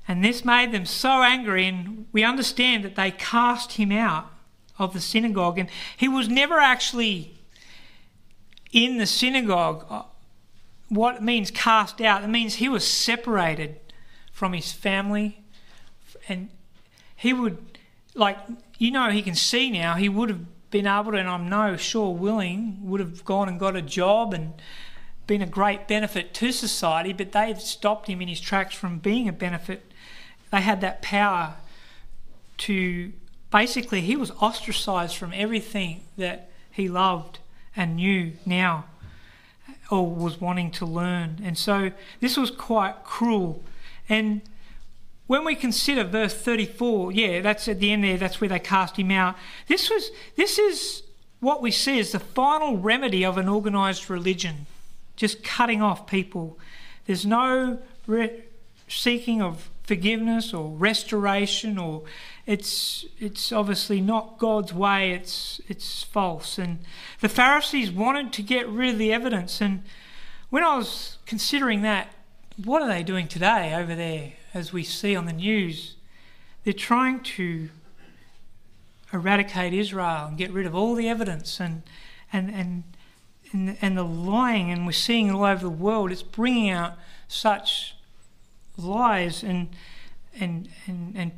[0.07, 4.31] And this made them so angry, and we understand that they cast him out
[4.78, 5.59] of the synagogue.
[5.59, 7.39] And he was never actually
[8.72, 9.84] in the synagogue.
[9.88, 10.02] Uh,
[10.88, 13.78] what it means cast out, it means he was separated
[14.32, 15.42] from his family.
[16.28, 16.48] And
[17.14, 17.78] he would,
[18.14, 18.38] like,
[18.78, 21.76] you know, he can see now, he would have been able to, and I'm no
[21.76, 24.54] sure willing, would have gone and got a job and
[25.26, 29.28] been a great benefit to society, but they've stopped him in his tracks from being
[29.28, 29.92] a benefit.
[30.50, 31.54] They had that power
[32.58, 33.12] to
[33.50, 37.38] basically he was ostracized from everything that he loved
[37.76, 38.84] and knew now
[39.90, 41.40] or was wanting to learn.
[41.44, 41.90] And so
[42.20, 43.62] this was quite cruel.
[44.08, 44.42] And
[45.26, 48.98] when we consider verse 34, yeah, that's at the end there, that's where they cast
[48.98, 49.36] him out.
[49.68, 51.02] This was this is
[51.40, 54.66] what we see as the final remedy of an organized religion,
[55.16, 56.58] just cutting off people.
[57.06, 58.42] There's no re-
[58.88, 62.05] seeking of forgiveness or restoration or
[62.47, 66.59] it's it's obviously not God's way it's it's false.
[66.59, 66.78] And
[67.20, 69.61] the Pharisees wanted to get rid of the evidence.
[69.61, 69.82] And
[70.49, 72.14] when I was considering that
[72.64, 75.97] what are they doing today over there as we see on the news?
[76.62, 77.70] They're trying to
[79.12, 81.82] eradicate Israel and get rid of all the evidence and
[82.32, 82.84] and and
[83.53, 84.70] and, and the lying.
[84.70, 86.12] And we're seeing it all over the world.
[86.12, 86.93] It's bringing out
[87.26, 87.97] such
[88.85, 89.68] lies and
[90.39, 91.33] and and and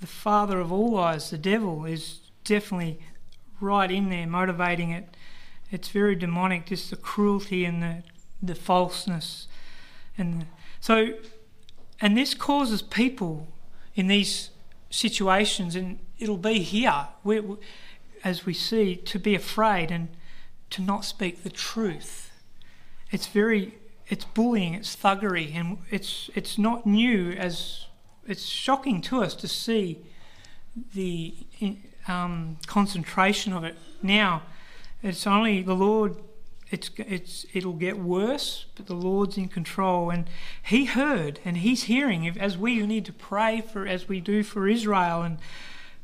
[0.00, 3.00] the father of all lies, the devil, is definitely
[3.60, 5.16] right in there, motivating it.
[5.70, 8.02] It's very demonic, just the cruelty and the
[8.42, 9.48] the falseness,
[10.18, 10.46] and the,
[10.80, 11.14] so,
[12.00, 13.48] and this causes people
[13.94, 14.50] in these
[14.90, 17.08] situations, and it'll be here,
[18.22, 20.08] as we see, to be afraid and
[20.70, 22.30] to not speak the truth.
[23.10, 27.32] It's very it's bullying, it's thuggery, and it's it's not new.
[27.32, 27.86] As
[28.26, 30.04] it's shocking to us to see
[30.94, 31.34] the
[32.08, 34.42] um, concentration of it now.
[35.02, 36.16] It's only the Lord.
[36.70, 40.26] It's it's it'll get worse, but the Lord's in control, and
[40.64, 42.28] He heard and He's hearing.
[42.38, 45.38] As we need to pray for, as we do for Israel and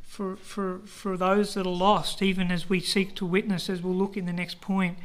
[0.02, 3.94] for for for those that are lost, even as we seek to witness, as we'll
[3.94, 4.98] look in the next point.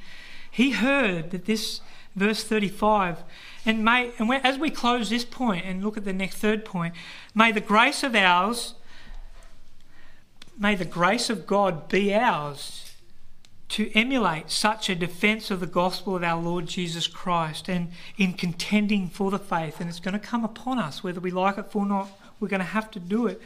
[0.49, 1.81] He heard that this
[2.17, 3.23] verse 35.
[3.65, 6.93] And may and as we close this point and look at the next third point,
[7.33, 8.73] may the grace of ours,
[10.57, 12.83] may the grace of God be ours
[13.69, 18.33] to emulate such a defense of the gospel of our Lord Jesus Christ and in
[18.33, 19.81] contending for the faith.
[19.81, 22.09] And it's going to come upon us, whether we like it or not,
[22.39, 23.41] we're going to have to do it.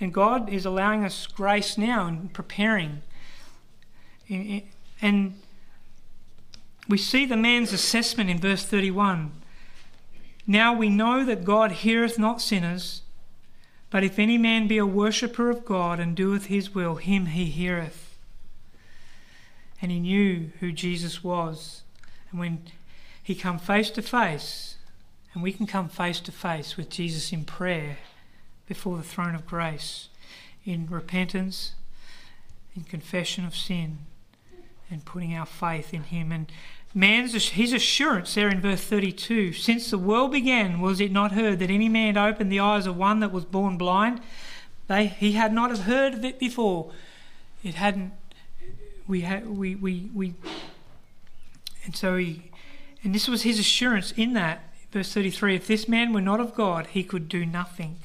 [0.00, 3.02] And God is allowing us grace now and preparing.
[4.30, 5.34] And
[6.88, 9.32] we see the man's assessment in verse 31.
[10.46, 13.02] Now we know that God heareth not sinners,
[13.90, 17.46] but if any man be a worshipper of God and doeth his will, him he
[17.46, 18.16] heareth.
[19.80, 21.82] And he knew who Jesus was.
[22.30, 22.62] And when
[23.22, 24.76] he come face to face,
[25.34, 27.98] and we can come face to face with Jesus in prayer
[28.66, 30.08] before the throne of grace,
[30.64, 31.72] in repentance,
[32.74, 33.98] in confession of sin,
[34.90, 36.32] and putting our faith in Him.
[36.32, 36.50] And
[36.98, 41.60] man's his assurance there in verse 32 since the world began was it not heard
[41.60, 44.20] that any man opened the eyes of one that was born blind?
[44.88, 46.90] They he had not have heard of it before.
[47.62, 48.12] It hadn't
[49.06, 50.34] we had we we we
[51.84, 52.50] and so he
[53.04, 56.54] and this was his assurance in that verse 33 if this man were not of
[56.54, 58.00] god he could do nothing.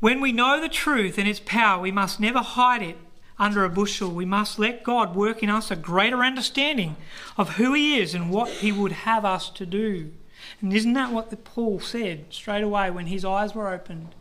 [0.00, 2.98] When we know the truth and its power we must never hide it
[3.38, 4.10] under a bushel.
[4.10, 6.96] We must let God work in us a greater understanding
[7.36, 10.12] of who He is and what He would have us to do.
[10.60, 14.14] And isn't that what the Paul said straight away when his eyes were opened?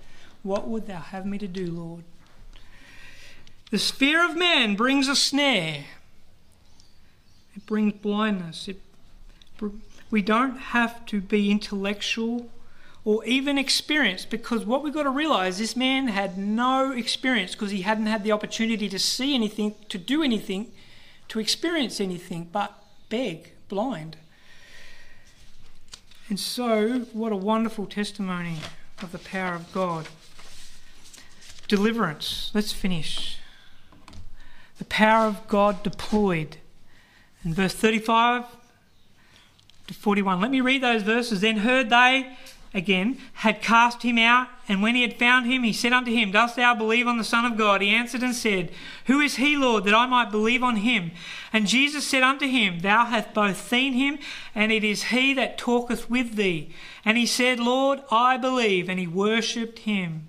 [0.44, 2.04] What would thou have me to do, Lord?
[3.72, 5.86] The sphere of man brings a snare.
[7.56, 8.68] It brings blindness.
[8.68, 8.82] It,
[10.12, 12.50] we don't have to be intellectual
[13.06, 17.70] or even experience because what we've got to realize this man had no experience because
[17.70, 20.72] he hadn't had the opportunity to see anything, to do anything,
[21.28, 24.18] to experience anything but beg, blind.
[26.28, 28.58] And so, what a wonderful testimony
[29.04, 30.08] of the power of God.
[31.68, 32.50] Deliverance.
[32.56, 33.38] Let's finish.
[34.80, 36.58] The power of God deployed.
[37.44, 38.46] In verse 35
[39.86, 40.42] to 41.
[40.42, 41.42] Let me read those verses.
[41.42, 42.36] Then heard they
[42.76, 46.32] again, had cast him out, and when he had found him, he said unto him,
[46.32, 47.82] Dost thou believe on the Son of God?
[47.82, 48.70] He answered and said,
[49.06, 51.12] Who is he, Lord, that I might believe on him?
[51.54, 54.20] And Jesus said unto him, Thou hast both seen him,
[54.54, 56.70] and it is he that talketh with thee.
[57.06, 58.90] And he said, Lord, I believe.
[58.90, 60.28] And he worshipped him.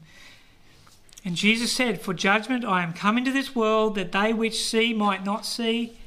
[1.25, 4.95] And Jesus said, For judgment I am come into this world, that they which see
[4.95, 5.99] might not see,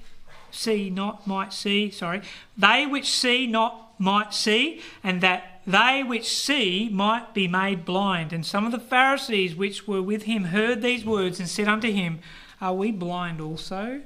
[0.51, 2.21] see not might see, sorry,
[2.57, 8.33] they which see not might see, and that they which see might be made blind.
[8.33, 11.91] And some of the Pharisees which were with him heard these words and said unto
[11.91, 12.19] him,
[12.61, 14.01] Are we blind also?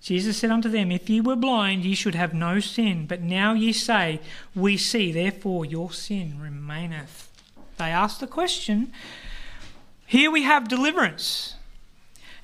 [0.00, 3.06] Jesus said unto them, If ye were blind, ye should have no sin.
[3.06, 4.20] But now ye say,
[4.54, 7.28] We see, therefore your sin remaineth.
[7.76, 8.92] They asked the question.
[10.06, 11.54] Here we have deliverance.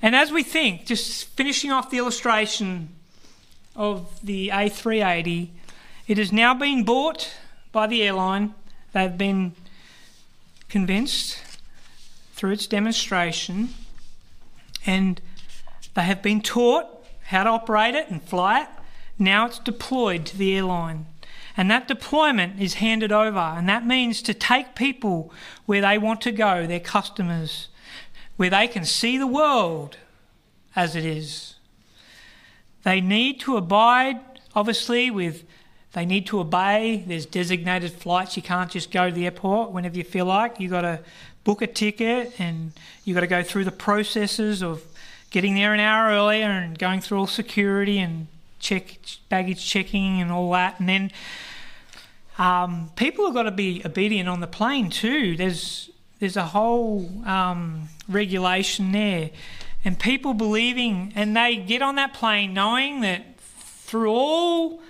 [0.01, 2.89] And as we think, just finishing off the illustration
[3.75, 5.49] of the A380,
[6.07, 7.33] it has now been bought
[7.73, 8.53] by the airline.
[8.93, 9.53] They've been
[10.69, 11.39] convinced
[12.33, 13.69] through its demonstration
[14.85, 15.19] and
[15.93, 16.87] they have been taught
[17.25, 18.67] how to operate it and fly it.
[19.19, 21.07] Now it's deployed to the airline.
[21.55, 25.31] And that deployment is handed over, and that means to take people
[25.67, 27.67] where they want to go, their customers,
[28.37, 29.97] where they can see the world
[30.75, 31.55] as it is.
[32.83, 34.19] They need to abide,
[34.55, 35.43] obviously, with
[35.93, 37.03] they need to obey.
[37.07, 38.35] There's designated flights.
[38.35, 40.59] You can't just go to the airport whenever you feel like.
[40.59, 40.99] You've got to
[41.43, 42.71] book a ticket and
[43.05, 44.83] you've got to go through the processes of
[45.29, 48.27] getting there an hour earlier and going through all security and
[48.59, 48.97] check
[49.29, 50.79] baggage checking and all that.
[50.79, 51.11] And then
[52.39, 55.35] um, people have got to be obedient on the plane too.
[55.37, 55.89] There's
[56.19, 59.29] there's a whole um, regulation there,
[59.83, 64.81] and people believing, and they get on that plane knowing that through all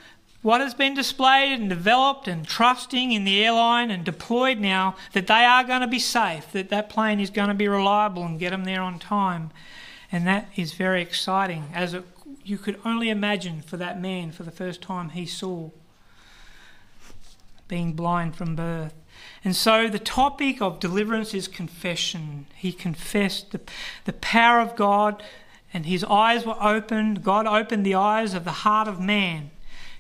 [0.44, 5.26] what has been displayed and developed and trusting in the airline and deployed now that
[5.26, 8.40] they are going to be safe, that that plane is going to be reliable and
[8.40, 9.52] get them there on time.
[10.12, 12.04] And that is very exciting, as it,
[12.44, 15.70] you could only imagine for that man for the first time he saw
[17.70, 18.94] being blind from birth.
[19.46, 22.48] And so the topic of deliverance is confession.
[22.54, 23.62] He confessed the,
[24.04, 25.24] the power of God,
[25.74, 27.24] and his eyes were opened.
[27.24, 29.52] God opened the eyes of the heart of man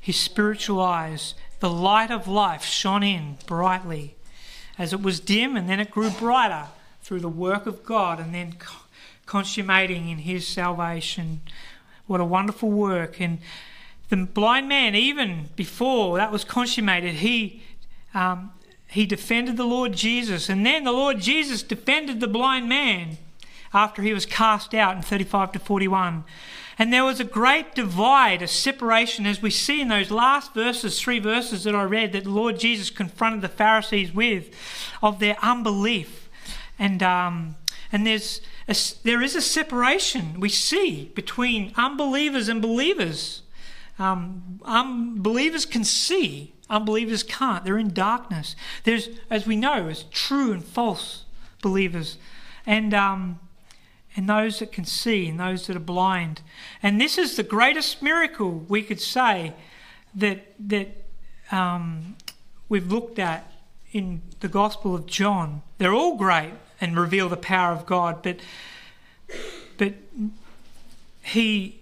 [0.03, 4.15] his spiritual eyes, the light of life shone in brightly
[4.77, 6.65] as it was dim and then it grew brighter
[7.01, 8.57] through the work of God and then
[9.25, 11.39] consummating in his salvation.
[12.05, 13.21] What a wonderful work.
[13.21, 13.39] And
[14.09, 17.63] the blind man, even before that was consummated, he.
[18.13, 18.51] Um,
[18.89, 23.17] he defended the Lord Jesus, and then the Lord Jesus defended the blind man
[23.73, 26.23] after he was cast out in 35 to 41.
[26.79, 30.99] And there was a great divide, a separation, as we see in those last verses,
[30.99, 34.49] three verses that I read, that the Lord Jesus confronted the Pharisees with,
[35.01, 36.29] of their unbelief.
[36.79, 37.55] And um,
[37.93, 43.43] and there's a, there is a separation we see between unbelievers and believers.
[43.99, 47.63] Um, unbelievers can see, unbelievers can't.
[47.63, 48.55] They're in darkness.
[48.83, 51.25] There's, as we know, as true and false
[51.61, 52.17] believers,
[52.65, 53.39] and um,
[54.15, 56.41] and those that can see and those that are blind.
[56.81, 59.53] And this is the greatest miracle we could say
[60.15, 60.89] that that
[61.51, 62.15] um,
[62.69, 63.51] we've looked at
[63.91, 65.61] in the Gospel of John.
[65.77, 68.39] They're all great and reveal the power of God, but
[69.77, 69.93] but
[71.23, 71.79] he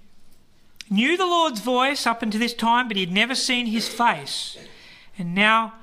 [0.90, 4.58] knew the Lord's voice up until this time, but he'd never seen his face.
[5.18, 5.74] And now,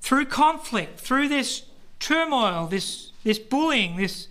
[0.00, 1.62] through conflict, through this
[1.98, 4.28] turmoil, this, this bullying, this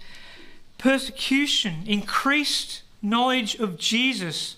[0.83, 4.57] persecution, increased knowledge of Jesus,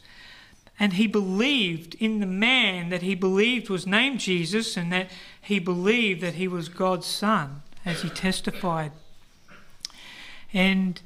[0.80, 5.60] and he believed in the man that he believed was named Jesus and that he
[5.60, 8.92] believed that he was God's son, as he testified.
[10.52, 11.00] And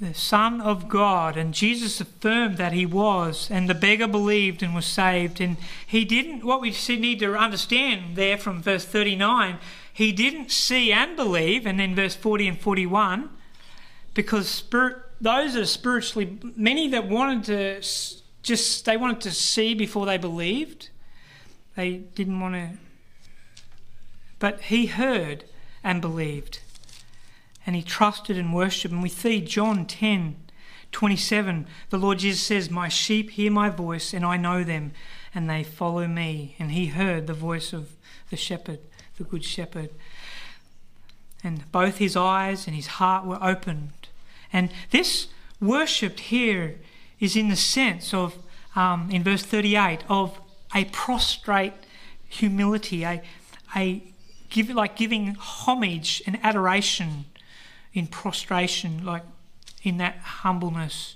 [0.00, 4.74] the Son of God, and Jesus affirmed that he was, and the beggar believed and
[4.74, 5.40] was saved.
[5.40, 9.58] And he didn't, what we need to understand there from verse 39,
[9.92, 13.30] he didn't see and believe, and then verse 40 and 41,
[14.16, 17.88] because spirit, those are spiritually, many that wanted to
[18.42, 20.88] just, they wanted to see before they believed.
[21.76, 22.70] They didn't want to,
[24.40, 25.44] but he heard
[25.84, 26.60] and believed
[27.66, 28.92] and he trusted and worshipped.
[28.94, 30.36] And we see John 10
[30.92, 34.92] 27, the Lord Jesus says, My sheep hear my voice, and I know them,
[35.34, 36.54] and they follow me.
[36.58, 37.90] And he heard the voice of
[38.30, 38.78] the shepherd,
[39.18, 39.90] the good shepherd.
[41.46, 43.92] And both his eyes and his heart were opened.
[44.52, 45.28] And this
[45.60, 46.80] worshipped here
[47.20, 48.36] is in the sense of,
[48.74, 50.40] um, in verse 38, of
[50.74, 51.72] a prostrate
[52.28, 53.22] humility, a,
[53.76, 54.02] a
[54.50, 57.26] give, like giving homage and adoration
[57.94, 59.22] in prostration, like
[59.82, 61.14] in that humbleness.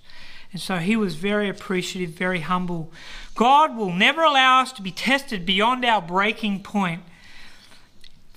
[0.53, 2.93] And so he was very appreciative, very humble.
[3.35, 7.03] God will never allow us to be tested beyond our breaking point.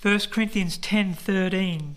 [0.04, 1.94] 1 Corinthians 10:13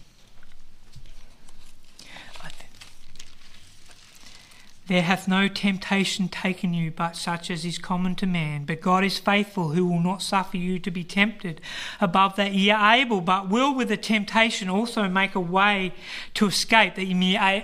[4.87, 8.63] There hath no temptation taken you but such as is common to man.
[8.63, 11.59] But God is faithful, who will not suffer you to be tempted
[11.99, 15.91] above that ye are able, but will with the temptation also make a way
[16.35, 17.13] to escape, that ye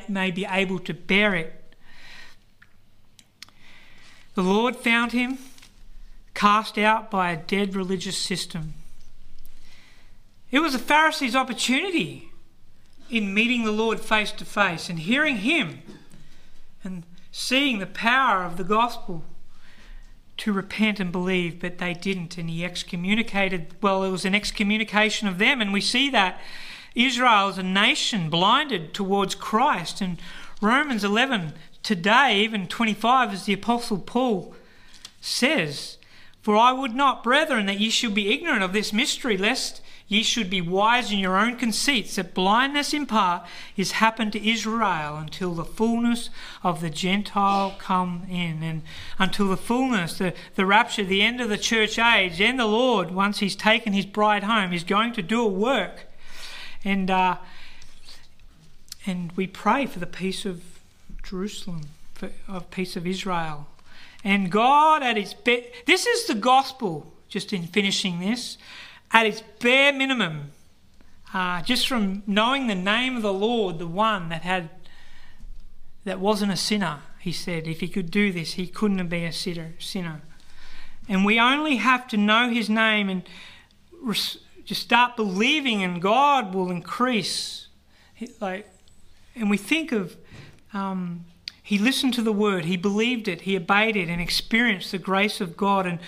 [0.10, 1.74] may be able to bear it.
[4.36, 5.38] The Lord found him
[6.34, 8.74] cast out by a dead religious system.
[10.54, 12.30] It was the Pharisees' opportunity
[13.10, 15.82] in meeting the Lord face to face and hearing him
[16.84, 17.02] and
[17.32, 19.24] seeing the power of the gospel
[20.38, 22.38] to repent and believe, but they didn't.
[22.38, 25.60] And he excommunicated, well, it was an excommunication of them.
[25.60, 26.40] And we see that
[26.94, 30.02] Israel is a nation blinded towards Christ.
[30.02, 30.20] And
[30.62, 34.54] Romans 11, today, even 25, as the Apostle Paul
[35.20, 35.98] says,
[36.44, 39.82] For I would not, brethren, that ye should be ignorant of this mystery, lest
[40.14, 44.48] Ye should be wise in your own conceits, that blindness in part is happened to
[44.48, 46.30] Israel until the fullness
[46.62, 48.84] of the Gentile come in, and
[49.18, 53.10] until the fullness, the, the rapture, the end of the church age, then the Lord,
[53.10, 56.06] once He's taken His bride home, is going to do a work.
[56.86, 57.38] And uh,
[59.08, 60.62] and we pray for the peace of
[61.24, 63.66] Jerusalem, for of peace of Israel.
[64.24, 68.60] And God at His best, this is the gospel, just in finishing this
[69.14, 70.52] at its bare minimum,
[71.34, 74.70] uh, just from knowing the name of the Lord, the one that had
[76.04, 79.24] that wasn't a sinner, he said, if he could do this, he couldn't have been
[79.24, 80.22] a sinner.
[81.08, 83.24] And we only have to know his name and
[84.66, 87.68] just start believing, and God will increase.
[88.42, 88.70] Like,
[89.34, 90.18] and we think of
[90.74, 91.26] um,
[91.62, 95.40] he listened to the word, he believed it, he obeyed it, and experienced the grace
[95.40, 95.86] of God.
[95.86, 96.00] And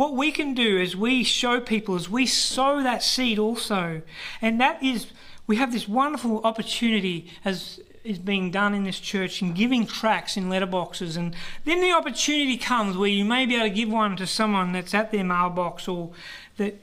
[0.00, 4.00] what we can do is we show people is we sow that seed also.
[4.40, 5.08] And that is,
[5.46, 10.38] we have this wonderful opportunity as is being done in this church in giving tracts
[10.38, 11.18] in letterboxes.
[11.18, 11.36] And
[11.66, 14.94] then the opportunity comes where you may be able to give one to someone that's
[14.94, 16.12] at their mailbox or
[16.56, 16.76] that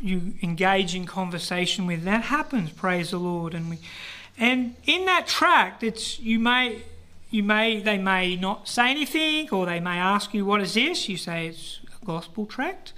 [0.00, 2.04] you engage in conversation with.
[2.04, 3.54] That happens, praise the Lord.
[3.54, 3.78] And we,
[4.38, 6.82] and in that tract, it's you may
[7.30, 11.08] you may they may not say anything or they may ask you what is this
[11.08, 12.92] you say it's gospel tract,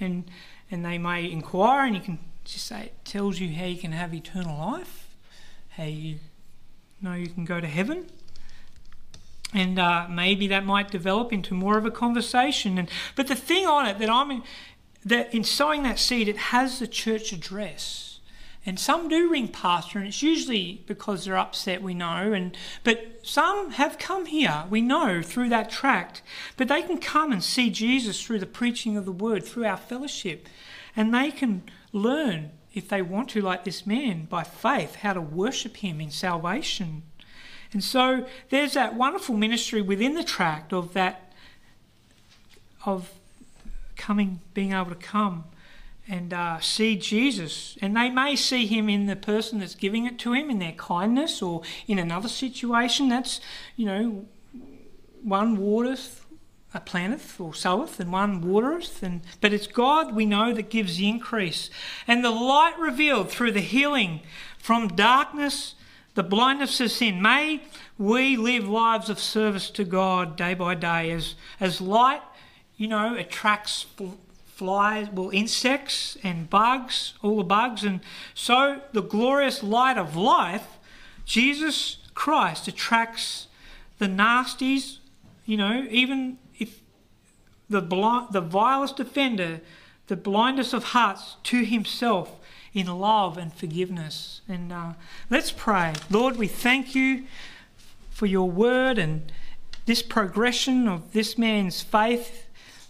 [0.00, 0.24] and
[0.70, 3.92] and they may inquire, and you can just say it tells you how you can
[3.92, 5.14] have eternal life,
[5.70, 6.18] how you
[7.00, 8.06] know you can go to heaven,
[9.54, 12.78] and uh, maybe that might develop into more of a conversation.
[12.78, 14.42] And but the thing on it that I'm in,
[15.04, 18.07] that in sowing that seed, it has the church address
[18.66, 22.32] and some do ring pastor, and it's usually because they're upset, we know.
[22.32, 26.22] And but some have come here, we know, through that tract.
[26.56, 29.76] But they can come and see Jesus through the preaching of the word, through our
[29.76, 30.48] fellowship,
[30.94, 35.20] and they can learn, if they want to, like this man, by faith, how to
[35.20, 37.02] worship Him in salvation.
[37.72, 41.32] And so there's that wonderful ministry within the tract of that
[42.84, 43.10] of
[43.96, 45.44] coming, being able to come
[46.08, 47.76] and uh, see Jesus.
[47.82, 50.72] And they may see him in the person that's giving it to him, in their
[50.72, 53.10] kindness, or in another situation.
[53.10, 53.40] That's,
[53.76, 54.26] you know,
[55.22, 56.24] one watereth,
[56.72, 60.96] a planteth or soweth, and one watereth, and but it's God we know that gives
[60.96, 61.70] the increase.
[62.06, 64.20] And the light revealed through the healing
[64.58, 65.74] from darkness,
[66.14, 67.20] the blindness of sin.
[67.20, 67.62] May
[67.98, 72.22] we live lives of service to God day by day as as light,
[72.76, 73.86] you know, attracts
[74.58, 78.00] flies, well, insects and bugs, all the bugs, and
[78.34, 80.78] so the glorious light of life,
[81.24, 83.46] Jesus Christ attracts
[83.98, 84.98] the nasties,
[85.46, 86.80] you know, even if
[87.70, 87.80] the
[88.32, 89.60] the vilest offender,
[90.08, 92.40] the blindest of hearts to himself
[92.74, 94.40] in love and forgiveness.
[94.48, 94.94] And uh,
[95.30, 95.92] let's pray.
[96.10, 97.26] Lord, we thank you
[98.10, 99.30] for your word and
[99.86, 102.47] this progression of this man's faith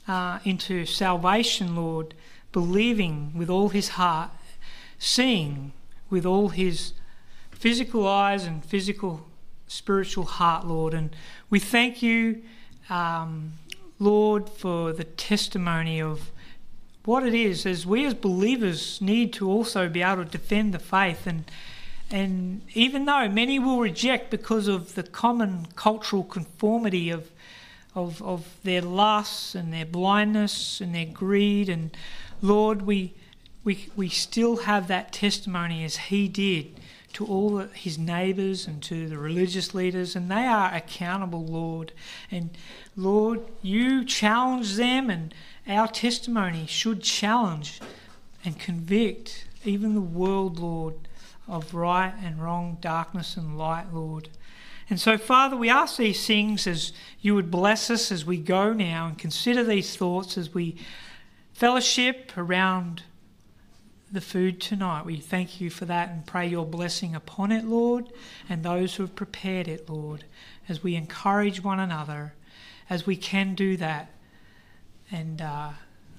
[0.08, 2.14] uh, into salvation, Lord,
[2.50, 4.30] believing with all his heart,
[4.98, 5.72] seeing
[6.10, 6.94] with all his
[7.50, 9.26] physical eyes and physical
[9.66, 10.94] spiritual heart, Lord.
[10.94, 11.14] And
[11.50, 12.42] we thank you,
[12.88, 13.52] um,
[13.98, 16.30] Lord, for the testimony of
[17.04, 20.78] what it is as we as believers need to also be able to defend the
[20.78, 21.50] faith and
[22.10, 27.30] and even though many will reject because of the common cultural conformity of
[27.94, 31.96] of, of their lusts and their blindness and their greed and
[32.40, 33.14] Lord we
[33.64, 36.78] we we still have that testimony as he did
[37.18, 41.92] to all his neighbours and to the religious leaders, and they are accountable, Lord.
[42.30, 42.50] And
[42.96, 45.34] Lord, you challenge them, and
[45.66, 47.80] our testimony should challenge
[48.44, 50.94] and convict even the world, Lord,
[51.48, 54.28] of right and wrong, darkness and light, Lord.
[54.90, 58.72] And so, Father, we ask these things as you would bless us as we go
[58.72, 60.76] now and consider these thoughts as we
[61.52, 63.02] fellowship around
[64.10, 65.04] the food tonight.
[65.04, 68.10] We thank you for that and pray your blessing upon it, Lord,
[68.48, 70.24] and those who have prepared it, Lord,
[70.68, 72.32] as we encourage one another,
[72.88, 74.10] as we can do that.
[75.10, 75.70] And uh,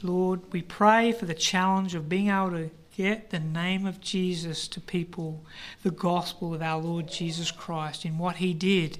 [0.04, 2.70] Lord, we pray for the challenge of being able to
[3.04, 5.44] get the name of Jesus to people,
[5.84, 9.00] the gospel of our Lord Jesus Christ, in what he did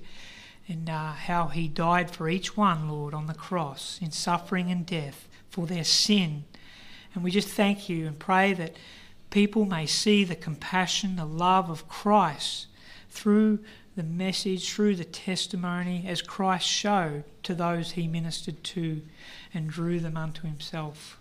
[0.68, 4.86] and uh, how he died for each one, Lord, on the cross in suffering and
[4.86, 6.44] death for their sin
[7.14, 8.76] and we just thank you and pray that
[9.30, 12.68] people may see the compassion, the love of Christ
[13.10, 13.60] through
[13.96, 19.02] the message, through the testimony, as Christ showed to those he ministered to
[19.54, 21.19] and drew them unto himself.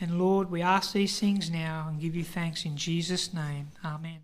[0.00, 3.68] And Lord, we ask these things now and give you thanks in Jesus' name.
[3.84, 4.20] Amen.